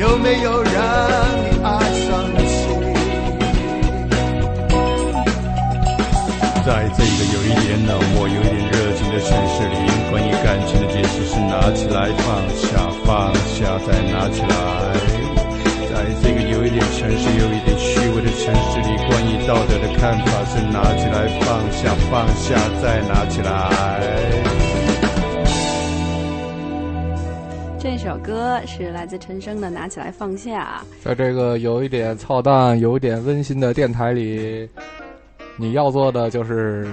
[0.00, 1.68] 有没有让你爱
[2.08, 2.56] 上了谁？
[6.64, 9.76] 在这个有一点冷漠、有一点热情的城市里，
[10.10, 14.48] 关于感情的解释是拿起来放下，放下再拿起来。
[15.90, 24.69] 在这个有一点城市、有一点虚伪的城市里，关于道德的看法是拿起来放下，放下再拿起来。
[27.82, 34.68] 这首歌是来自陈升的《拿起来放下在这个有一点操蛋、有一点温馨的电台里，
[35.56, 36.86] 你要做的就是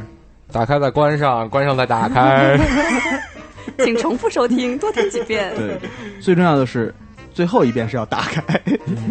[0.49, 2.57] 打开再关上，关上再打开。》，
[3.83, 5.53] 请重复收听，多听几遍。
[5.57, 5.77] 对，
[6.21, 6.95] 最重要的是
[7.37, 8.59] 最后一遍是要打开。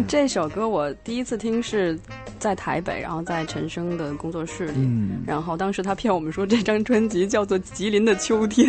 [0.05, 1.97] 这首歌我第一次听是
[2.37, 5.21] 在台北，然后在陈升的工作室里，嗯。
[5.25, 8.67] 然后当时他骗我们说这张专辑叫做《吉林的秋天》，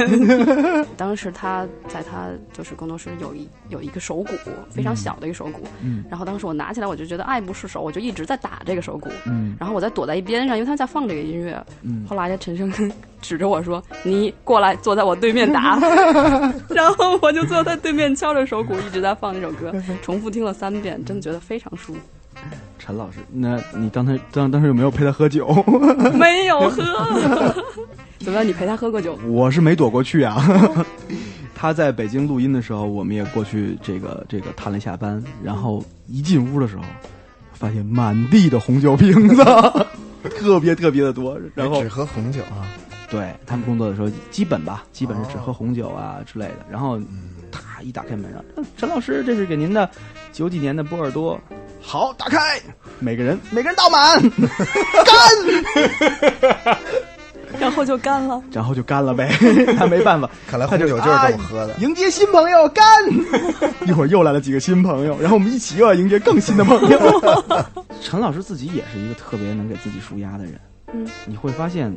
[0.96, 4.32] 当时他在他就是工作室有一有一个手鼓，
[4.70, 6.04] 非常小的一个手鼓，嗯。
[6.08, 9.56] 然后当时我拿起来我就觉得爱不释手，我就一直在打这个手鼓，嗯。
[9.58, 12.06] 然后我在躲在一边上，因为他在放这个音乐，嗯。
[12.08, 12.72] 后来陈升
[13.20, 15.76] 指着我说：“你过来，坐在我对面打。”
[16.70, 19.72] 然后我就坐在对面敲着手鼓，一直在放那首歌，
[20.02, 22.00] 重复听了三遍，真的觉得非常舒服。
[22.78, 25.48] 陈老师，那你当时当当时有没有陪他喝酒？
[26.14, 26.82] 没有喝，
[28.20, 28.46] 怎么样？
[28.46, 29.18] 你陪他喝过酒？
[29.26, 30.40] 我是没躲过去啊。
[31.54, 36.82] 他在北京录音的时候，我们也过去这个这个探了一下班，然后一进屋的时候，
[37.52, 39.44] 发现满地的红酒瓶子，
[40.38, 41.36] 特别特别的多。
[41.56, 42.62] 然后只喝红酒啊？
[43.10, 46.56] 对他们工作的时候，基本吧，基本是只喝红酒啊之类的。
[46.70, 47.00] 然后，
[47.50, 48.44] 他一打开门，让
[48.76, 49.88] 陈老师，这是给您的
[50.32, 51.40] 九几年的波尔多。
[51.80, 52.60] 好，打开，
[52.98, 54.20] 每个人 每个人倒满，
[55.04, 56.76] 干，
[57.58, 58.42] 然后就干了。
[58.52, 59.32] 然后就干了呗。
[59.78, 62.84] 他没办法，看来他就红酒就是这么喝的啊迎接新朋友，干！
[63.86, 67.64] 一会儿又来了几个新朋友，然后我们一起又要迎接更新的朋友。
[68.02, 70.60] 陈老师自己也是一个特别能给自己舒压的人。
[70.92, 71.94] 嗯，你会发现，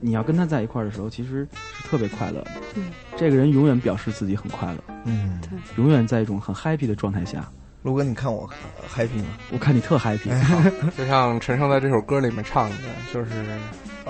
[0.00, 2.50] 你要跟他在一块儿的时候，其实是特别快乐的。
[2.74, 5.40] 嗯，这个人永远表示自己很快乐，嗯，
[5.76, 7.48] 永远在一种很 happy 的状态下。
[7.82, 8.48] 卢哥，你看我
[8.82, 9.26] 呃 happy 吗？
[9.52, 10.28] 我看你特 happy，
[10.96, 12.76] 就像陈升在这首歌里面唱的，
[13.12, 13.30] 就是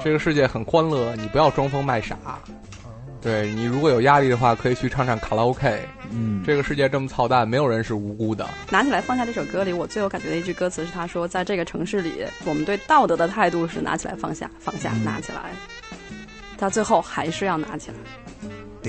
[0.02, 2.16] 这个世界很欢乐，你不要装疯卖傻。
[3.20, 5.80] 对你如果有压力的话，可以去唱唱卡拉 OK。
[6.10, 8.48] 嗯，这个世界这么操蛋，没有人是无辜的。
[8.70, 15.50] 拿起来放下这首歌里，我最有感觉的一句歌词是他说，在这个城市里，我们对道德的态度是拿起来放下，放下拿起来，
[16.56, 17.96] 到最后还是要拿起来，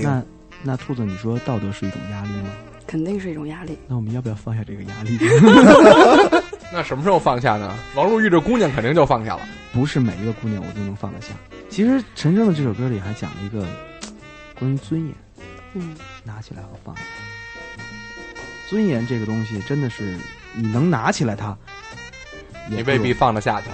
[0.02, 0.22] 那
[0.62, 2.50] 那兔子，你说道德是一种压力吗？
[2.86, 3.78] 肯定是一种压力。
[3.86, 5.18] 那我们要不要放下这个压力？
[6.72, 7.76] 那什么时候放下呢？
[7.94, 9.42] 王璐遇着姑娘肯定就放下了。
[9.72, 11.28] 不是每一个姑娘我都能放得下。
[11.68, 13.64] 其实陈升的这首歌里还讲了一个
[14.60, 15.14] 关于尊严，
[15.74, 17.02] 嗯，拿起来和放下。
[18.68, 20.16] 尊严这个东西真的是
[20.54, 21.56] 你能拿起来它，
[22.68, 23.72] 你未必放得下它。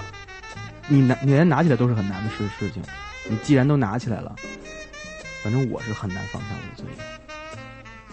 [0.87, 2.81] 你拿你连拿起来都是很难的事事情。
[3.29, 4.33] 你既然都拿起来了，
[5.43, 7.05] 反正我是很难放下我的尊严。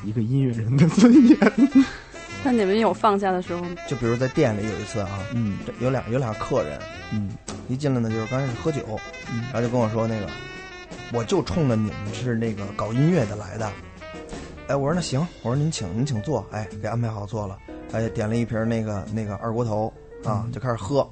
[0.04, 1.38] 一个音乐人的尊严。
[2.42, 3.70] 那你们有放下的时候吗？
[3.88, 6.78] 就比如在店里有一次啊，嗯，有俩有俩客人，
[7.12, 7.30] 嗯，
[7.68, 9.00] 一进来呢就是刚开始喝酒，
[9.32, 10.28] 嗯然后就跟我说那个，
[11.14, 13.70] 我就冲着你们是那个搞音乐的来的。
[14.66, 17.56] 哎，我说那行，我说您请您请坐，哎，给安排好坐了，
[17.92, 19.92] 哎，点了一瓶那个那个二锅头
[20.24, 21.08] 啊，就开始喝，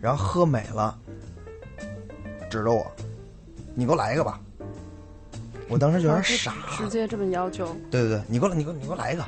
[0.00, 0.98] 然后喝美了，
[2.48, 2.90] 指着我，
[3.74, 4.40] 你给我来一个吧。
[5.68, 9.24] 我当时就有点傻，直接这么要求，对对对，你给我你给我你给我来一个。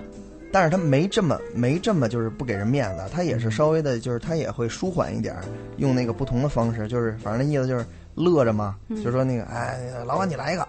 [0.50, 5.36] 但是他没这么没这么就是不给人面子，他也是稍微的，就是他也会舒缓一点，
[5.76, 7.84] 用那个不同的方式，就是反正那意思就是
[8.14, 10.66] 乐着嘛，嗯就说那个哎，老板你来一个。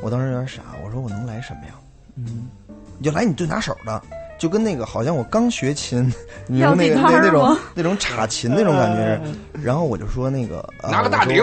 [0.00, 1.72] 我当时有点傻，我说我能来什么呀？
[2.16, 2.48] 嗯，
[2.98, 4.02] 你就来你最拿手的，
[4.38, 6.12] 就跟那个好像我刚学琴，
[6.48, 9.20] 你要说那个那那种那种插琴那种感觉。
[9.62, 11.40] 然后我就说那个呃拿个大铃，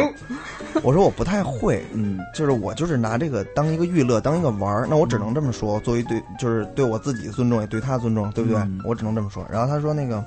[0.75, 8.61] 我说 我说我不太会，嗯，就是我就是拿这个当一个娱乐，当一个玩儿，那我只能这么说，作为对就是对我自己尊重，也对他尊重，对不对？
[8.83, 9.45] 我只能这么说。
[9.49, 10.21] 然后他说那个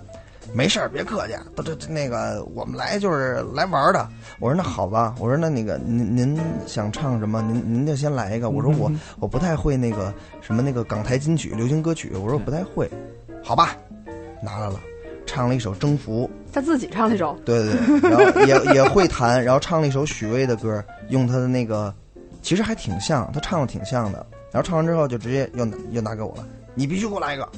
[0.53, 4.07] 没事儿，别客气，这这这那个我们来就是来玩儿的。
[4.38, 7.40] 我说那好吧，我说那那个您您想唱什么？
[7.43, 8.51] 您您就先来一个。
[8.51, 12.90] 我说我嗯我不太会那个什么那个港台金曲、流行歌曲，我说我不太会，
[13.43, 13.76] 好吧，
[14.43, 14.78] 拿来了，
[15.24, 16.28] 唱了一首《征服》。
[16.53, 21.95] 他自己唱了一首，对对对，然后也也会弹，然后唱了一首许巍的歌，用他的那个，
[22.43, 24.26] 其实还挺像，他唱的挺像的。
[24.51, 27.49] 然后唱完之后就直接又又拿给我了，你必须给我来一个。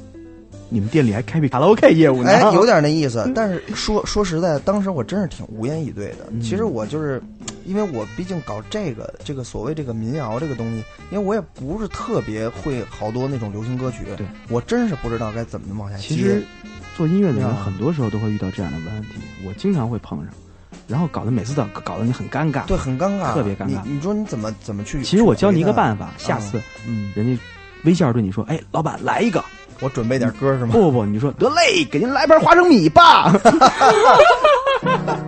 [0.69, 2.31] 你们店里还开辟卡拉 OK 业务呢？
[2.31, 3.31] 哎，有点那意思。
[3.35, 6.27] 但是说说实在，当时我真是挺无言以对的。
[6.31, 7.23] 嗯其实我就是，
[7.65, 16.03] 因为我毕竟搞这个这个所谓这个民谣这个东西，因为我也不是特别会好多那种流行歌曲，对我真是不知道该怎么往下接。
[16.03, 16.43] 其实
[16.97, 19.09] 做音乐的人啊很多时候都会遇到这样的问题，
[19.47, 20.29] 我经常会碰上，
[20.89, 23.67] 然后搞得每次都搞得你很尴尬，对，很尴尬，特别尴尬。
[23.67, 25.03] 你你说你怎么怎么去？
[25.03, 27.43] 其实我教你一个办法，下次嗯，人家
[27.85, 29.45] 微笑着对你说：“哎，老板来一个。”
[29.85, 30.71] 我准备点歌是吗？
[30.73, 33.31] 不不不，你说得嘞，给您来盘花生米吧。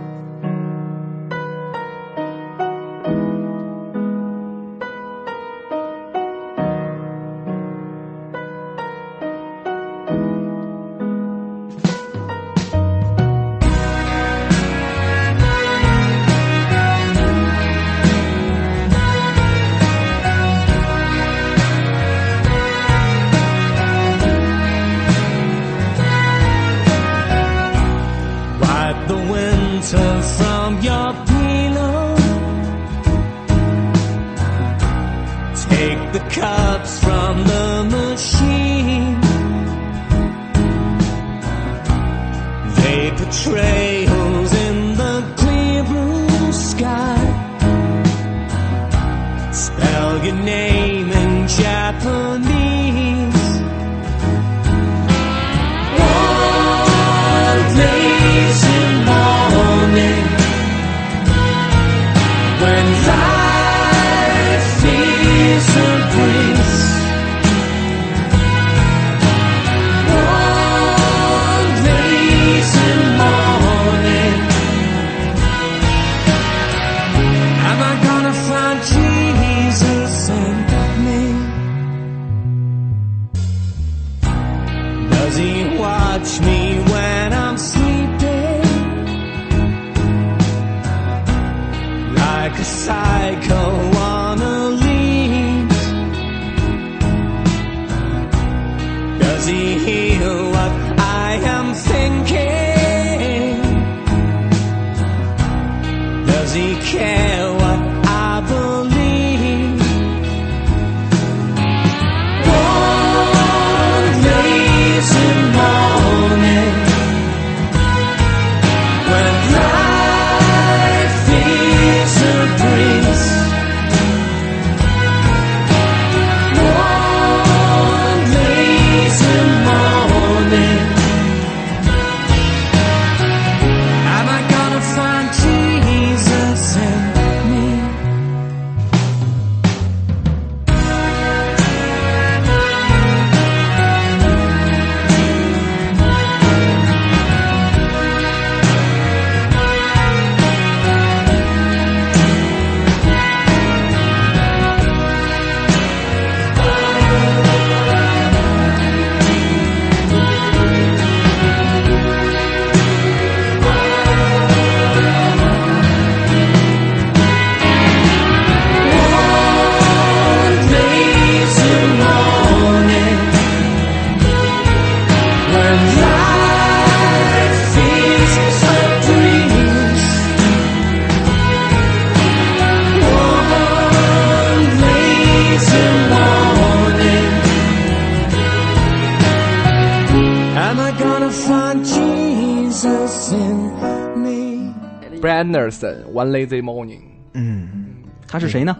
[196.13, 197.01] One Lazy Morning，
[197.33, 197.87] 嗯，
[198.27, 198.77] 他是谁呢？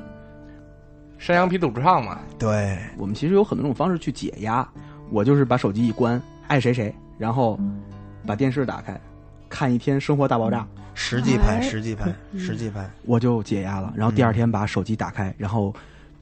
[1.18, 2.20] 山羊皮主唱嘛。
[2.38, 4.68] 对，我们其实有很多种方式去解压。
[5.10, 7.58] 我就是把手机一关，爱谁谁，然后
[8.26, 9.00] 把电视打开，
[9.48, 10.60] 看一天《生活大爆炸》，
[10.94, 13.94] 实际拍，实际拍，实际拍，我就解压了。
[13.96, 15.74] 然后第二天把手机打开，然后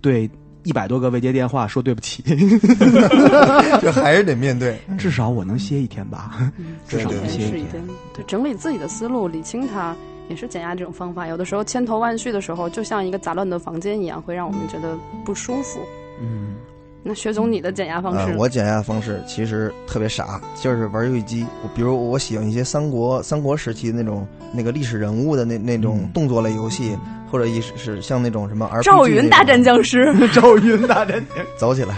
[0.02, 0.30] 对
[0.62, 2.22] 一百多个未接电话说对不起，
[3.82, 4.80] 就还是得面对。
[5.00, 6.52] 至少我能歇一天吧，
[6.88, 7.50] 至少能歇一天。
[7.50, 7.84] 是一天，
[8.14, 9.96] 对，整理自己的思路，理清它，
[10.30, 11.28] 也是减压这种方法。
[11.28, 15.80] 有的时候千头万绪的时候，就像一个杂乱的房间一样，会让我们觉得不舒服。
[16.22, 16.56] 嗯，
[17.04, 18.32] 那薛总，你的减压方式？
[18.32, 21.46] 呃，我减压方式其实特别傻，就是玩游戏机。
[21.64, 26.98] 我比如我喜欢一些三国三国时期的那种那个历史人物的那那种动作类游戏，
[27.36, 31.98] 或者一是像那种什么 RPG 赵云大战僵尸， 赵云大战僵尸，走起来，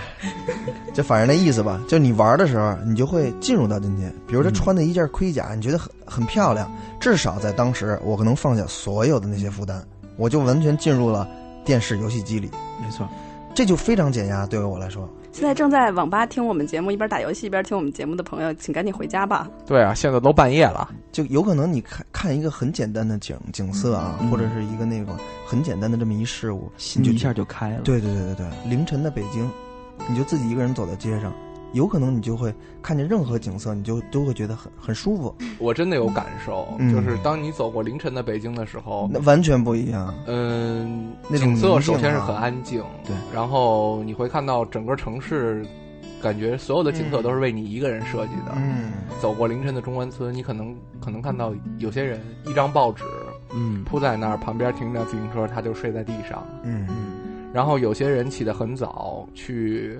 [0.95, 1.79] 就反正那意思吧。
[1.87, 4.11] 就你玩的时候，你就会进入到进去。
[4.27, 6.67] 比如他穿的一件盔甲，你觉得很很漂亮，
[6.99, 9.79] 至少在当时，我可能放下所有的那些负担，
[10.15, 11.29] 我就完全进入了
[11.63, 12.49] 电视游戏机里。
[12.83, 13.07] 没错。
[13.53, 15.07] 这就非常减压，对于我来说。
[15.37, 19.47] 现在正在网吧听我们节目，一边打游戏一边听我们节目的朋友，请赶紧回家吧。
[19.67, 25.15] 对啊，现在都半夜了，就有可能你看看一个很简单的景景色啊，嗯、或者是一个那种
[25.45, 27.81] 很简单的这么一事物，心就一下就开了。
[27.83, 29.47] 对对对对对，凌晨的北京，
[30.09, 31.31] 你就自己一个人走在街上。
[31.73, 35.35] 有可能你就会看见任何景色，你就都会觉得很很舒服。
[35.59, 40.13] 我真的有感受，嗯、就是当你走过凌晨的北京的时候，那完全不一样。
[40.25, 45.65] 嗯，那景色首先是啊很安静，对，然后你会看到整个城市，
[46.21, 48.53] 感觉所有的景色都是为你一个人设计的。
[48.55, 53.03] 嗯，走过凌晨的中关村，你可能可能看到有些人一张报纸，
[53.53, 56.43] 嗯，铺在那儿，旁边停一辆自行车，他就睡在地上。
[56.63, 56.95] 嗯嗯
[57.57, 59.99] 然后有些人起得很早去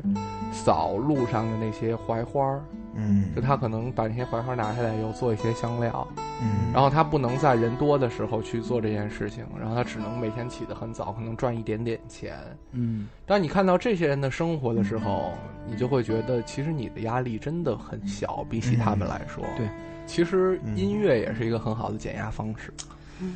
[0.51, 2.62] 扫路上的那些槐花儿，
[2.93, 3.34] 嗯。
[3.36, 6.08] 就他可能把那些槐花拿下来以后做一些香料，
[6.39, 6.72] 嗯。
[6.72, 12.38] 然后他不能在人多的时候去做这件事情，然后他只能每天起得很早，可能赚一点点钱。
[12.74, 15.34] 嗯，当你看到这些人的生活的时候，
[15.66, 19.43] 你就会觉得其实你的压力真的很小，比起他们来说。
[19.58, 19.68] 对，
[20.05, 22.72] 其实音乐也是一个很好的减压方式。
[23.20, 23.34] 嗯。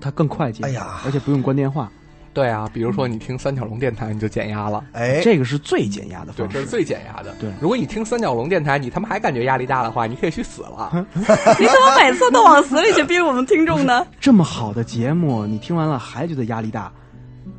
[0.00, 1.00] 它更快捷，哎呀。
[1.04, 1.90] 而且不用关电话。
[2.36, 4.84] 对啊，比如说你听三角龙电台，你就减压了。
[4.92, 6.52] 哎，这个是最减压的，方式。
[6.52, 7.34] 这是最减压的。
[7.40, 10.92] 对如果你听三角龙电台，你他妈还感觉压力大的话，你可以去死了。
[11.14, 14.06] 你怎么每次都往死里去逼我们听众呢？
[14.20, 16.92] 这么好的节目，你听完了还觉得压力大？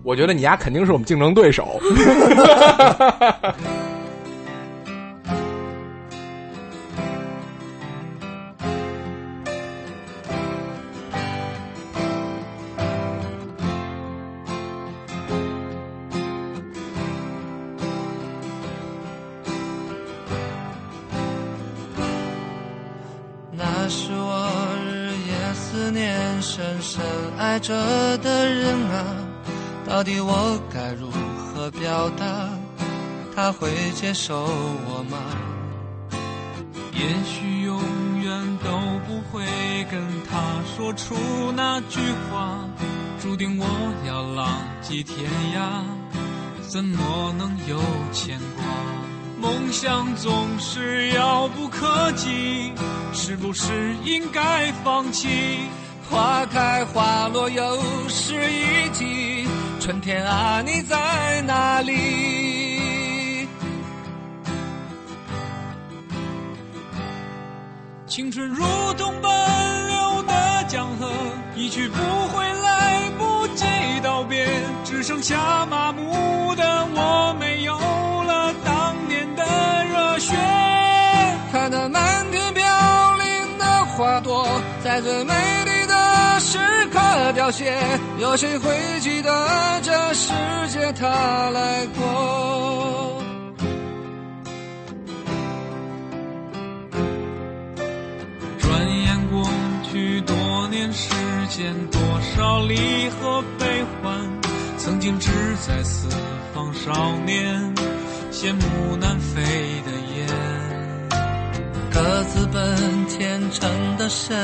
[0.04, 1.82] 我觉得你丫肯定是我们竞争对手。
[29.98, 32.26] 到底我该如何表达？
[33.36, 35.18] 他会接受我吗？
[36.94, 37.82] 也许永
[38.22, 38.70] 远都
[39.08, 39.44] 不会
[39.90, 41.16] 跟他说出
[41.56, 42.60] 那句话，
[43.20, 43.66] 注定我
[44.08, 44.48] 要浪
[44.84, 45.18] 迹天
[45.56, 45.82] 涯，
[46.62, 47.82] 怎么能有
[48.14, 48.64] 牵挂？
[49.42, 52.72] 梦想总是遥不可及，
[53.12, 55.28] 是不是应该放弃？
[56.08, 59.46] 花开花落又是一季，
[59.88, 63.48] 春天啊，你在哪里？
[68.06, 68.66] 青春如
[68.98, 71.10] 同奔流的江河，
[71.56, 71.96] 一去不
[72.28, 73.66] 回，来不及
[74.04, 74.46] 道别，
[74.84, 79.46] 只剩下麻木的我，没有了当年的
[79.86, 80.36] 热血。
[81.50, 84.46] 看那漫天飘零的花朵，
[84.84, 85.34] 在最美
[85.64, 86.58] 丽的时
[86.92, 87.00] 刻
[87.32, 90.34] 凋谢，有谁会记得这世
[90.70, 93.24] 界它来过？
[98.58, 99.48] 转眼过
[99.92, 101.14] 去多年时
[101.48, 102.02] 间，多
[102.36, 104.18] 少离合悲欢，
[104.80, 105.30] 曾经志
[105.68, 106.10] 在四
[106.56, 107.76] 方少年，
[108.32, 109.44] 羡慕南飞
[109.86, 110.28] 的雁。
[111.94, 114.36] 各自奔前程的身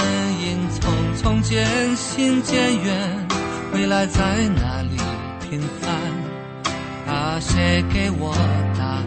[0.42, 0.82] 影，匆
[1.22, 3.28] 匆渐行渐远，
[3.74, 4.98] 未来在哪里
[5.42, 5.90] 平凡？
[7.12, 8.34] 啊，谁给我
[8.78, 9.04] 答案？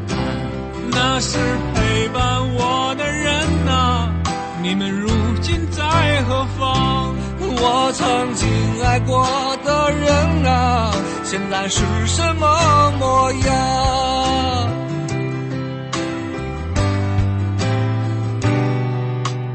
[0.91, 1.39] 那是
[1.75, 4.11] 陪伴我的人呐、
[4.63, 5.09] 你们如
[5.41, 7.15] 今在何方？
[7.39, 8.49] 我曾经
[8.85, 9.25] 爱过
[9.65, 10.91] 的人啊，
[11.23, 14.69] 现在是什么模样？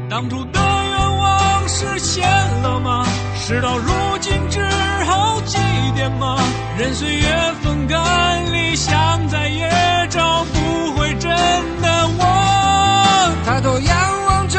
[0.08, 2.26] 当初的愿望实现
[2.62, 3.04] 了吗？
[3.36, 4.60] 事到如今只
[5.52, 5.58] 起
[5.94, 6.38] 点吗
[6.78, 7.28] 任岁月
[7.62, 9.68] 风干，理想再也
[10.08, 11.30] 找不回真
[11.82, 12.22] 的我。
[13.44, 14.58] 抬头仰望着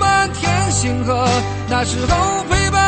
[0.00, 1.28] 满天星河，
[1.68, 2.82] 那时候陪伴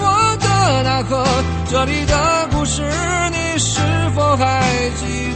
[0.00, 1.24] 我的那颗，
[1.70, 2.82] 这里的故事
[3.30, 3.80] 你是
[4.16, 4.64] 否还
[4.96, 5.30] 记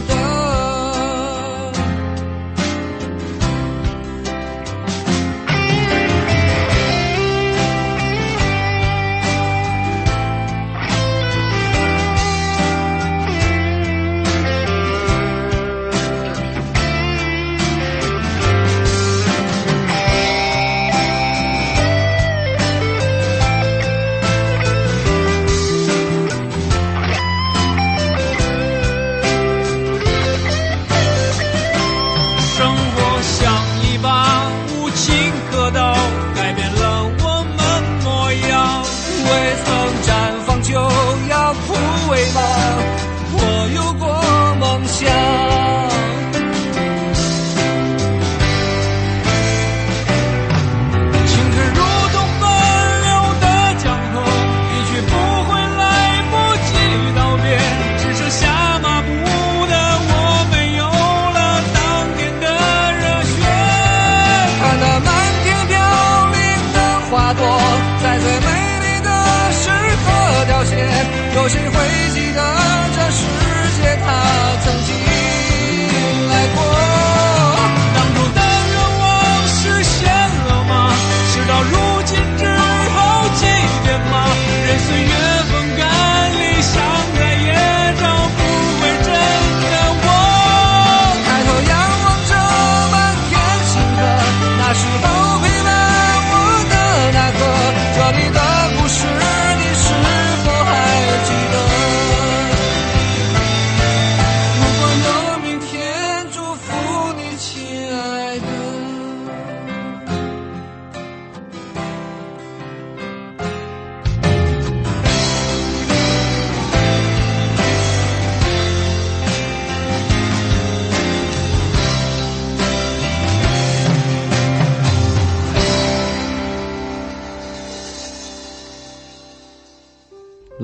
[71.41, 72.60] 有谁会记得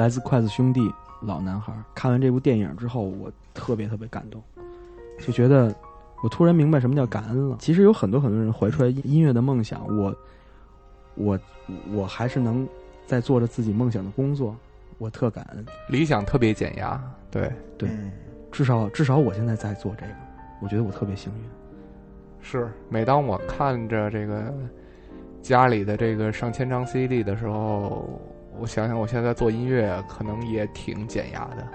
[0.07, 0.89] 来自筷子兄弟
[1.19, 1.73] 老男孩。
[1.93, 4.41] 看完这部电影之后，我特别特别感动，
[5.19, 5.75] 就觉得
[6.23, 7.57] 我突然明白什么叫感恩了。
[7.59, 10.15] 其实有很多很多人怀揣音乐的梦想，我
[11.15, 11.37] 我
[11.91, 12.65] 我还是能
[13.05, 14.55] 在做着自己梦想的工作，
[14.97, 15.65] 我特感恩。
[15.89, 16.97] 理想特别减压，
[17.29, 17.89] 对对，
[18.49, 20.13] 至少至少我现在在做这个，
[20.61, 21.43] 我觉得我特别幸运。
[22.41, 24.53] 是，每当我看着这个
[25.41, 28.21] 家里的这个上千张 CD 的时候，
[28.59, 31.67] 我想想我现在做音乐可能也挺减压的。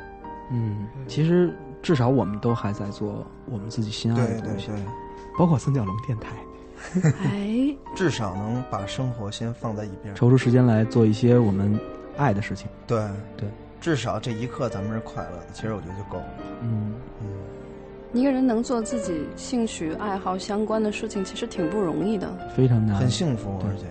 [0.50, 4.84] 嗯，其实至少我们都还在做我们自己心爱的东西，对对
[5.38, 6.28] 包括三角龙电台，
[7.24, 10.14] 哎， 至少能把生活先放在一边。
[10.14, 11.78] 抽出时间来做一些我们
[12.18, 12.68] 爱的事情。
[12.86, 13.02] 对
[13.36, 13.48] 对，
[13.80, 16.26] 至少这一刻咱们是快乐的，其实我觉得就够了。
[16.60, 17.26] 嗯嗯，
[18.12, 22.30] 一个人能做自己兴趣爱好相关的事情，其实挺不容易的。
[22.54, 23.86] 非常难，很幸福，而且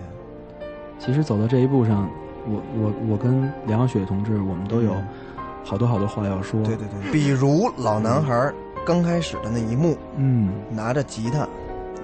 [1.00, 2.08] 其实走到这一步上，
[2.46, 4.94] 我我我跟梁晓雪同志，我们都有
[5.64, 6.62] 好多好多话要说。
[6.62, 8.52] 对对对，比如老男孩
[8.86, 11.46] 刚开始的那一幕，嗯，拿着吉他，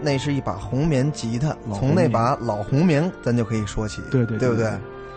[0.01, 4.71] 那是一把红棉吉他，从那把老红棉咱就可以说起，对对对不对？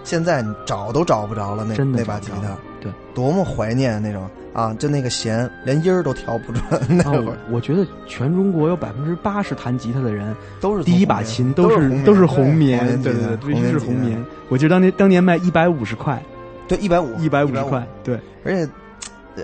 [0.03, 2.57] 现在你找都找不着了，那真的那把吉他。
[2.79, 4.73] 对，多么怀念那种啊！
[4.79, 6.63] 就那个弦，连音儿都调不准。
[6.89, 7.23] 那啊会儿。
[7.23, 14.25] 我我觉得全中国有百分之八十弹吉他的人都是第一把琴都是都是红棉对对对对，红棉吉他必须是红棉。
[14.49, 16.19] 我记得当年当年卖一百五十块，
[16.67, 18.67] 对，一百五，一百五十块，对，而且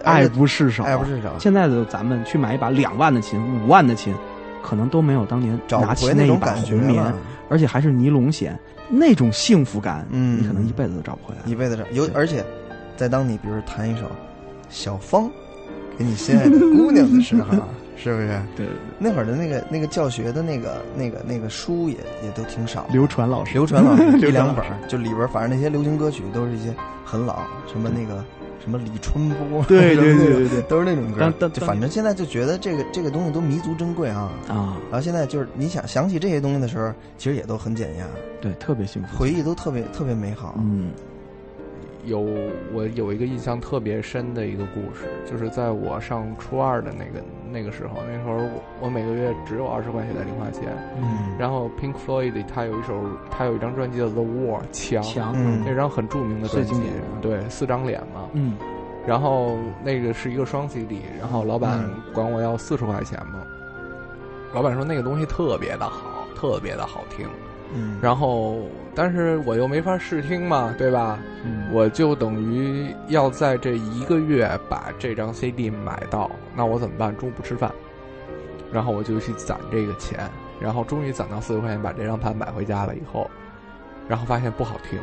[0.03, 1.29] 爱不释手，爱不释手。
[1.37, 4.15] 现在的咱们去买一把两万的琴、五万的琴，
[4.63, 7.13] 可能都没有当年拿起回那一把红棉了，
[7.49, 8.57] 而且还是尼龙弦，
[8.89, 10.41] 那种幸福感，嗯。
[10.41, 11.41] 你可能一辈子都找不回来。
[11.49, 12.43] 一辈子找有，而且
[12.95, 14.01] 在当你比如说弹一首
[14.69, 15.25] 《小芳》
[15.97, 17.53] 给你心爱的姑娘的时候，
[17.95, 18.27] 是不是？
[18.55, 18.65] 对。
[18.65, 26.73] 对对，那会儿的那个那个教学的那个那个那个书也也都挺少的，流传老师，流传老师 一两本儿，就里边反正那些流行歌曲都是一些
[27.05, 27.41] 很老，
[27.71, 28.23] 什么那个
[28.67, 31.51] 什么李春波， 对对对对对都是那种歌当当。
[31.53, 34.75] 就反正现在就觉得这个这个东西都弥足珍贵啊啊！
[34.91, 38.05] 然后现在就是你想想起这些东西的时候，其实也都很减压，
[38.41, 40.55] 对，特别幸福，回忆都特别特别美好。
[40.59, 40.89] 嗯，
[42.07, 42.19] 有
[42.73, 50.63] 我有一个印象特别深的一个故事，就是在我上初二的那个那个时候，那时候我我每个月只有二十块钱的零花钱，
[50.97, 56.73] 嗯然后 Pink Floyd 他有一首他有一张专辑叫《The War》墙，墙嗯那张很著名的专辑
[57.21, 58.55] 对，四张脸嘛，嗯，
[59.05, 61.83] 然后那个是一个双 CD，然后老板
[62.13, 63.43] 管我要四十块钱嘛。
[64.53, 67.27] 老板说那个东西特别的好，特别的好听。
[67.73, 68.59] 嗯，然后，
[68.95, 71.19] 但是我又没法试听嘛，对吧？
[71.43, 77.15] 嗯我就等于要在这一个月把这张 CD 买到，那我怎么办？
[77.17, 77.71] 中午不吃饭，
[78.71, 83.29] 然后我就去攒这个钱，然后终于攒到四十块钱，把这张盘买回家了以后，
[84.07, 84.97] 然后发现不好听，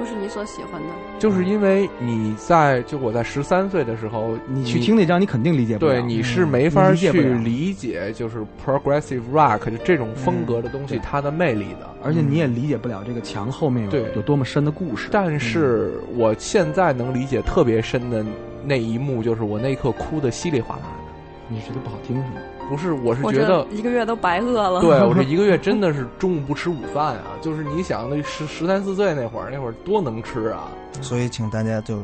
[0.00, 0.88] 不是你所喜欢的。
[1.18, 5.92] 就是因为你在就我在十三岁的时候，你去听那张，你肯定理解不了。
[5.92, 11.94] 对，你是没嗯法去理解，就是 progressive rock 就这种风格的东西，它的魅力的。
[12.02, 15.10] 而且你也理解不了这个墙后面有有多么深的故事。
[15.12, 18.24] 但是我现在能理解特别深的
[18.64, 21.54] 那一幕，就是我那一刻哭的稀里哗啦的。
[21.54, 22.40] 你觉得不好听是吗？
[22.70, 24.80] 不是，我是觉得，一个月都白饿了。
[24.80, 27.34] 对我这 一个月真的是中午不吃午饭啊！
[27.42, 30.68] 就是你想那十十三四岁那会儿，那会儿多能吃啊！
[31.02, 32.00] 所以请大家就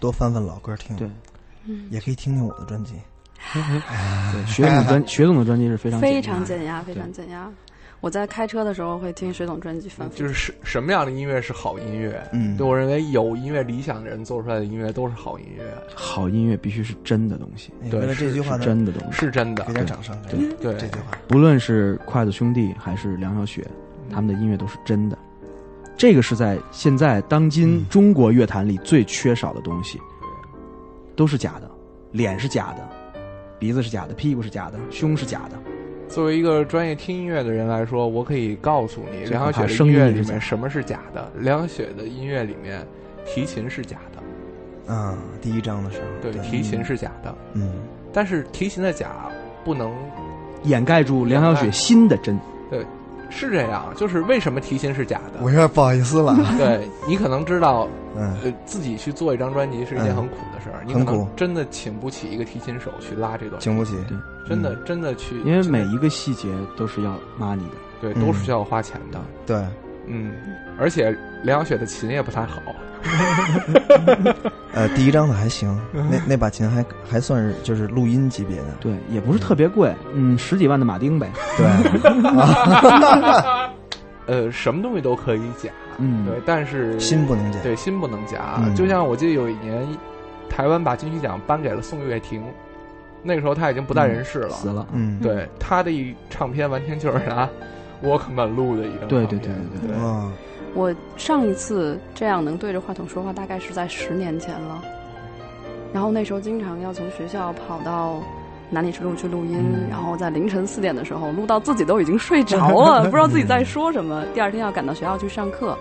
[0.00, 1.08] 多翻翻老歌听，对，
[1.90, 2.94] 也可以听听我的专辑。
[3.54, 7.48] 对，学总专 学总的专辑是非常非常减压，非常减压。
[8.00, 10.16] 我在开车的时候会听水桶专辑反复。
[10.16, 12.22] 就是什什么样的音乐是好音乐？
[12.32, 12.56] 嗯。
[12.56, 15.64] 对我认为有音乐理想的人做出来的音乐都是好音乐。
[15.94, 19.64] 好音乐必须是真的东西，对为这句话是真的东西，是真的。
[19.64, 20.16] 给点掌声。
[20.30, 23.66] 对对这句话，不论是筷子兄弟还是梁晓雪，
[24.10, 25.18] 他们的音乐都是真的。
[25.96, 30.00] 这个是在现在当今中国乐坛里最缺少的东西，
[31.16, 31.68] 都是假的，
[32.12, 32.88] 脸是假的，
[33.58, 35.58] 鼻子是假的，屁股是假的，胸是假的。
[36.08, 41.30] 作为一个专业听音乐的人来说，我可以告诉你，梁晓雪的音乐里面什么是假的？
[41.36, 42.84] 梁晓雪的音乐里面，
[43.26, 47.72] 提琴是假的，啊，第一章的时候，对，提琴是假的，嗯，
[48.12, 49.08] 但是提琴的假
[49.64, 49.94] 不能
[50.64, 52.38] 掩盖住梁晓雪心的真。
[52.70, 52.84] 对，
[53.30, 53.92] 是这样。
[53.96, 55.40] 就是为什么提琴是假的？
[55.42, 56.36] 我有点不好意思了。
[56.58, 63.94] 对你可能知道，嗯呃，自己去做一张专辑是一件嗯很苦的事儿，你可很苦能真的请不起一个提琴手去拉这段，请不起，
[64.48, 67.76] 真的真的去，因为每一个细节都是要 money 的。
[68.00, 69.20] 对嗯都是需要花钱的。
[69.44, 69.56] 对，
[70.08, 70.32] 嗯，
[70.78, 72.60] 而且梁晓雪的琴也不太好。
[74.74, 81.28] 呃，第一张的还行，那那把琴还还算是就是录音级别的，对，也不是特别贵，嗯，十几万的马丁呗。
[81.56, 81.66] 对，
[84.26, 88.56] 呃，什么东西都可以假，嗯对，但是心不能假对，心不能假。
[88.58, 89.86] 嗯就像我记得有一年，
[90.50, 92.42] 台湾把金曲奖颁给了宋岳庭，
[93.22, 94.86] 那个时候他已经不在人世了，死了。
[94.92, 97.48] 嗯，对，他的一唱片完全就是拿
[98.02, 99.96] Walkman 录的一个，对对对对对。
[99.96, 100.30] 哇，
[100.74, 104.82] 我上一次这样能对着话筒说话，大概是在十年前了。
[105.92, 108.22] 然后那时候经常要从学校跑到
[108.70, 109.88] 南礼士路去录音，嗯。
[109.90, 114.24] 然后在凌晨四点的时候录到自己都已经睡着了， 不知道自己在说什么。
[114.34, 115.76] 第二天要赶到学校去上课，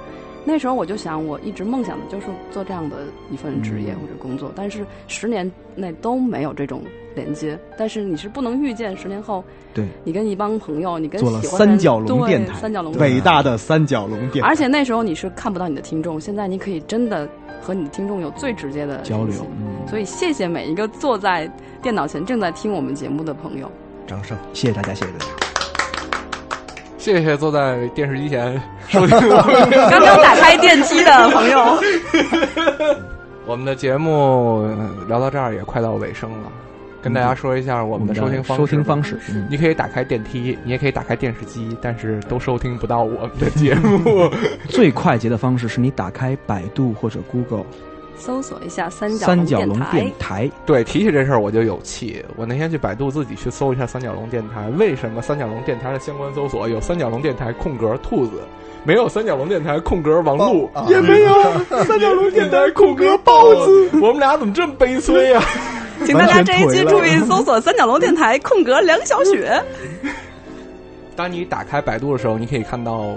[0.45, 2.95] 那时候我就想，我一直梦想的就是做这样的
[3.29, 3.99] 一份职业嗯。
[3.99, 6.81] 或者工作，但是十年内都没有这种
[7.17, 7.59] 连接。
[7.77, 9.43] 但是你是不能预见十年后，
[9.73, 17.27] 对，你跟一帮朋友，你跟做了喜欢三角龙对电台，三角龙伟大的三角龙电台，而且那时候你是看不到你的听众，现在你可以真的
[17.61, 19.45] 和你的听众有最直接的交流。
[19.59, 21.49] 嗯所以谢谢每一个坐在
[21.81, 23.71] 电脑前正在听我们节目的朋友。
[24.05, 25.25] 掌声，谢谢大家，谢谢大家。
[26.97, 31.77] 谢谢坐在电视机前 收听刚刚打开电梯的朋友，
[33.47, 36.51] 我们的节目呃聊到这儿也快到尾声了，
[37.07, 38.61] 跟大家说一下我们的收听方式。
[38.61, 44.29] 收听方式，嗯你可以打开电梯，你也可以打开电视机，但是都收听不到我们的节目。
[44.67, 47.65] 最快捷的方式是你打开百度或者 Google
[48.17, 52.21] 搜索一下三角三角龙电台对，提起这事儿我就有气。
[52.35, 58.41] 我那天去百度自己去搜一下三角龙电台，为什么三角龙电台的相关搜索有三角龙电台空格兔子，
[58.83, 63.89] 没有三角龙电台空格王璐，哦也没有三角龙电台空格包子。
[64.01, 65.41] 我们俩怎么这么悲催呀、
[66.05, 69.61] 请大家这一期注意搜索三角龙电台空格梁小雪。
[71.15, 73.15] 当你打开百度的时候，你可以看到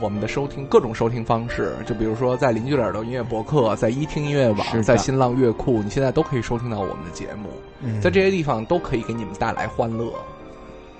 [0.00, 7.48] 我们的收听各种收听方式，就比如说在邻居的耳朵音乐博客，在一听音乐网，在新浪乐库，你现在都可以收听到我们的节目，
[7.82, 10.12] 嗯在这些地方都可以给你们带来欢乐。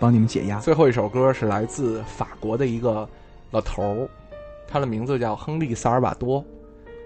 [0.01, 0.59] 帮你们解压。
[0.61, 3.09] 最后一首歌是来自法国的一个
[3.51, 4.09] 老头儿，
[4.67, 6.45] 他的名字叫亨利·萨尔瓦多。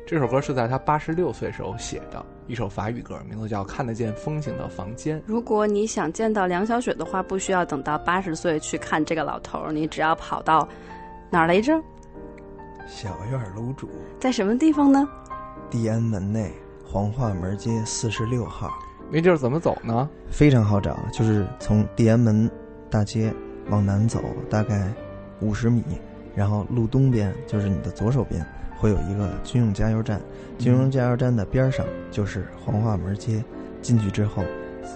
[0.07, 5.19] 这首歌是在他八十六岁时候写的一首法语歌，名字叫《看得见风景的房间》。
[5.25, 10.69] 如果你想见到梁小雪的话，不需要等到八十岁去看这个老头儿，你只要跑到
[11.31, 11.73] 哪儿来着？
[12.87, 13.89] 小院楼主，
[14.21, 15.09] 在什么地方呢？
[15.71, 16.53] 地安门内
[16.87, 18.71] 黄化门街四十六号，
[19.11, 20.07] 那地儿怎么走呢？
[20.29, 22.51] 非常好找，就是从地安门
[22.91, 23.33] 大街
[23.71, 24.93] 往南走大概
[25.41, 25.83] 五十米，
[26.35, 28.45] 然后路东边就是你的左手边，
[28.85, 30.21] 会有一个军用加油站，
[30.59, 33.43] 军用加油站的边上就是黄化门街。
[33.81, 34.45] 进去之后，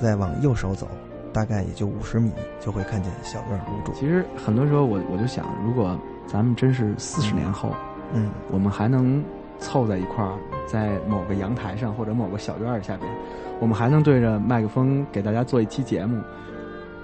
[0.03, 0.87] 再往右手走，
[1.33, 2.31] 大概也就五十米，
[2.61, 3.99] 就会看见小院入住。
[3.99, 7.75] 其实很多时候我我就想，如果咱们真是四十年后，
[8.13, 9.25] 嗯，我们还能
[9.59, 10.37] 凑在一块儿，
[10.71, 13.11] 在某个阳台上或者某个小院儿下边，
[13.59, 16.23] 我们还能对着麦克风给大家做一期节目，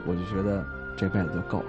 [0.07, 0.63] 我就觉得
[0.99, 1.65] 这辈子就够了。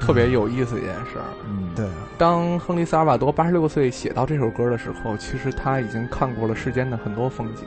[0.00, 1.24] 特别有意思一件事儿。
[1.48, 1.92] 嗯，对啊。
[2.18, 7.64] 当亨利·萨尔瓦多八十六岁写到这首歌的时候，其实他已经看过了世间的很多风景，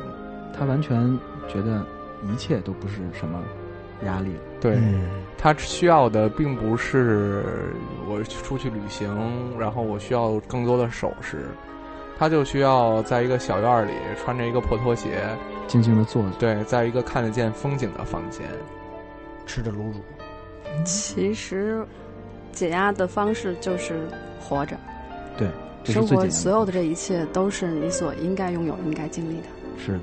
[0.57, 1.85] 他完全觉得
[2.31, 3.41] 一切都不是什么
[4.05, 4.31] 压力。
[4.59, 5.09] 对、嗯
[5.41, 7.45] 他需要的并不是
[8.05, 11.45] 我出去旅行，然后我需要更多的首饰，
[12.17, 15.21] 他就需要在一个小院儿里穿着一个破拖鞋，
[15.65, 16.29] 静静的坐着。
[16.37, 18.45] 对，在一个看得见风景的房间，
[19.45, 20.03] 吃着卤煮。
[20.83, 21.85] 其实，
[22.51, 24.07] 解压的方式就是
[24.39, 24.75] 活着。
[25.37, 25.47] 对，
[25.83, 26.29] 生活。
[26.29, 29.47] 所有的这一切都是你所应该拥有、应该经历的。
[29.83, 29.99] 是的。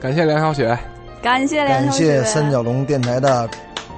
[0.00, 0.78] 感谢梁小雪，
[1.22, 3.48] 感谢梁感谢三角龙电台的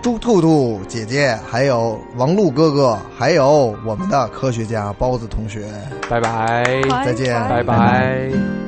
[0.00, 5.66] 朱兔兔姐姐，还有王璐哥哥，还有我们的科学家包子同学。
[6.08, 6.64] 拜拜，
[7.04, 8.67] 再见，拜拜。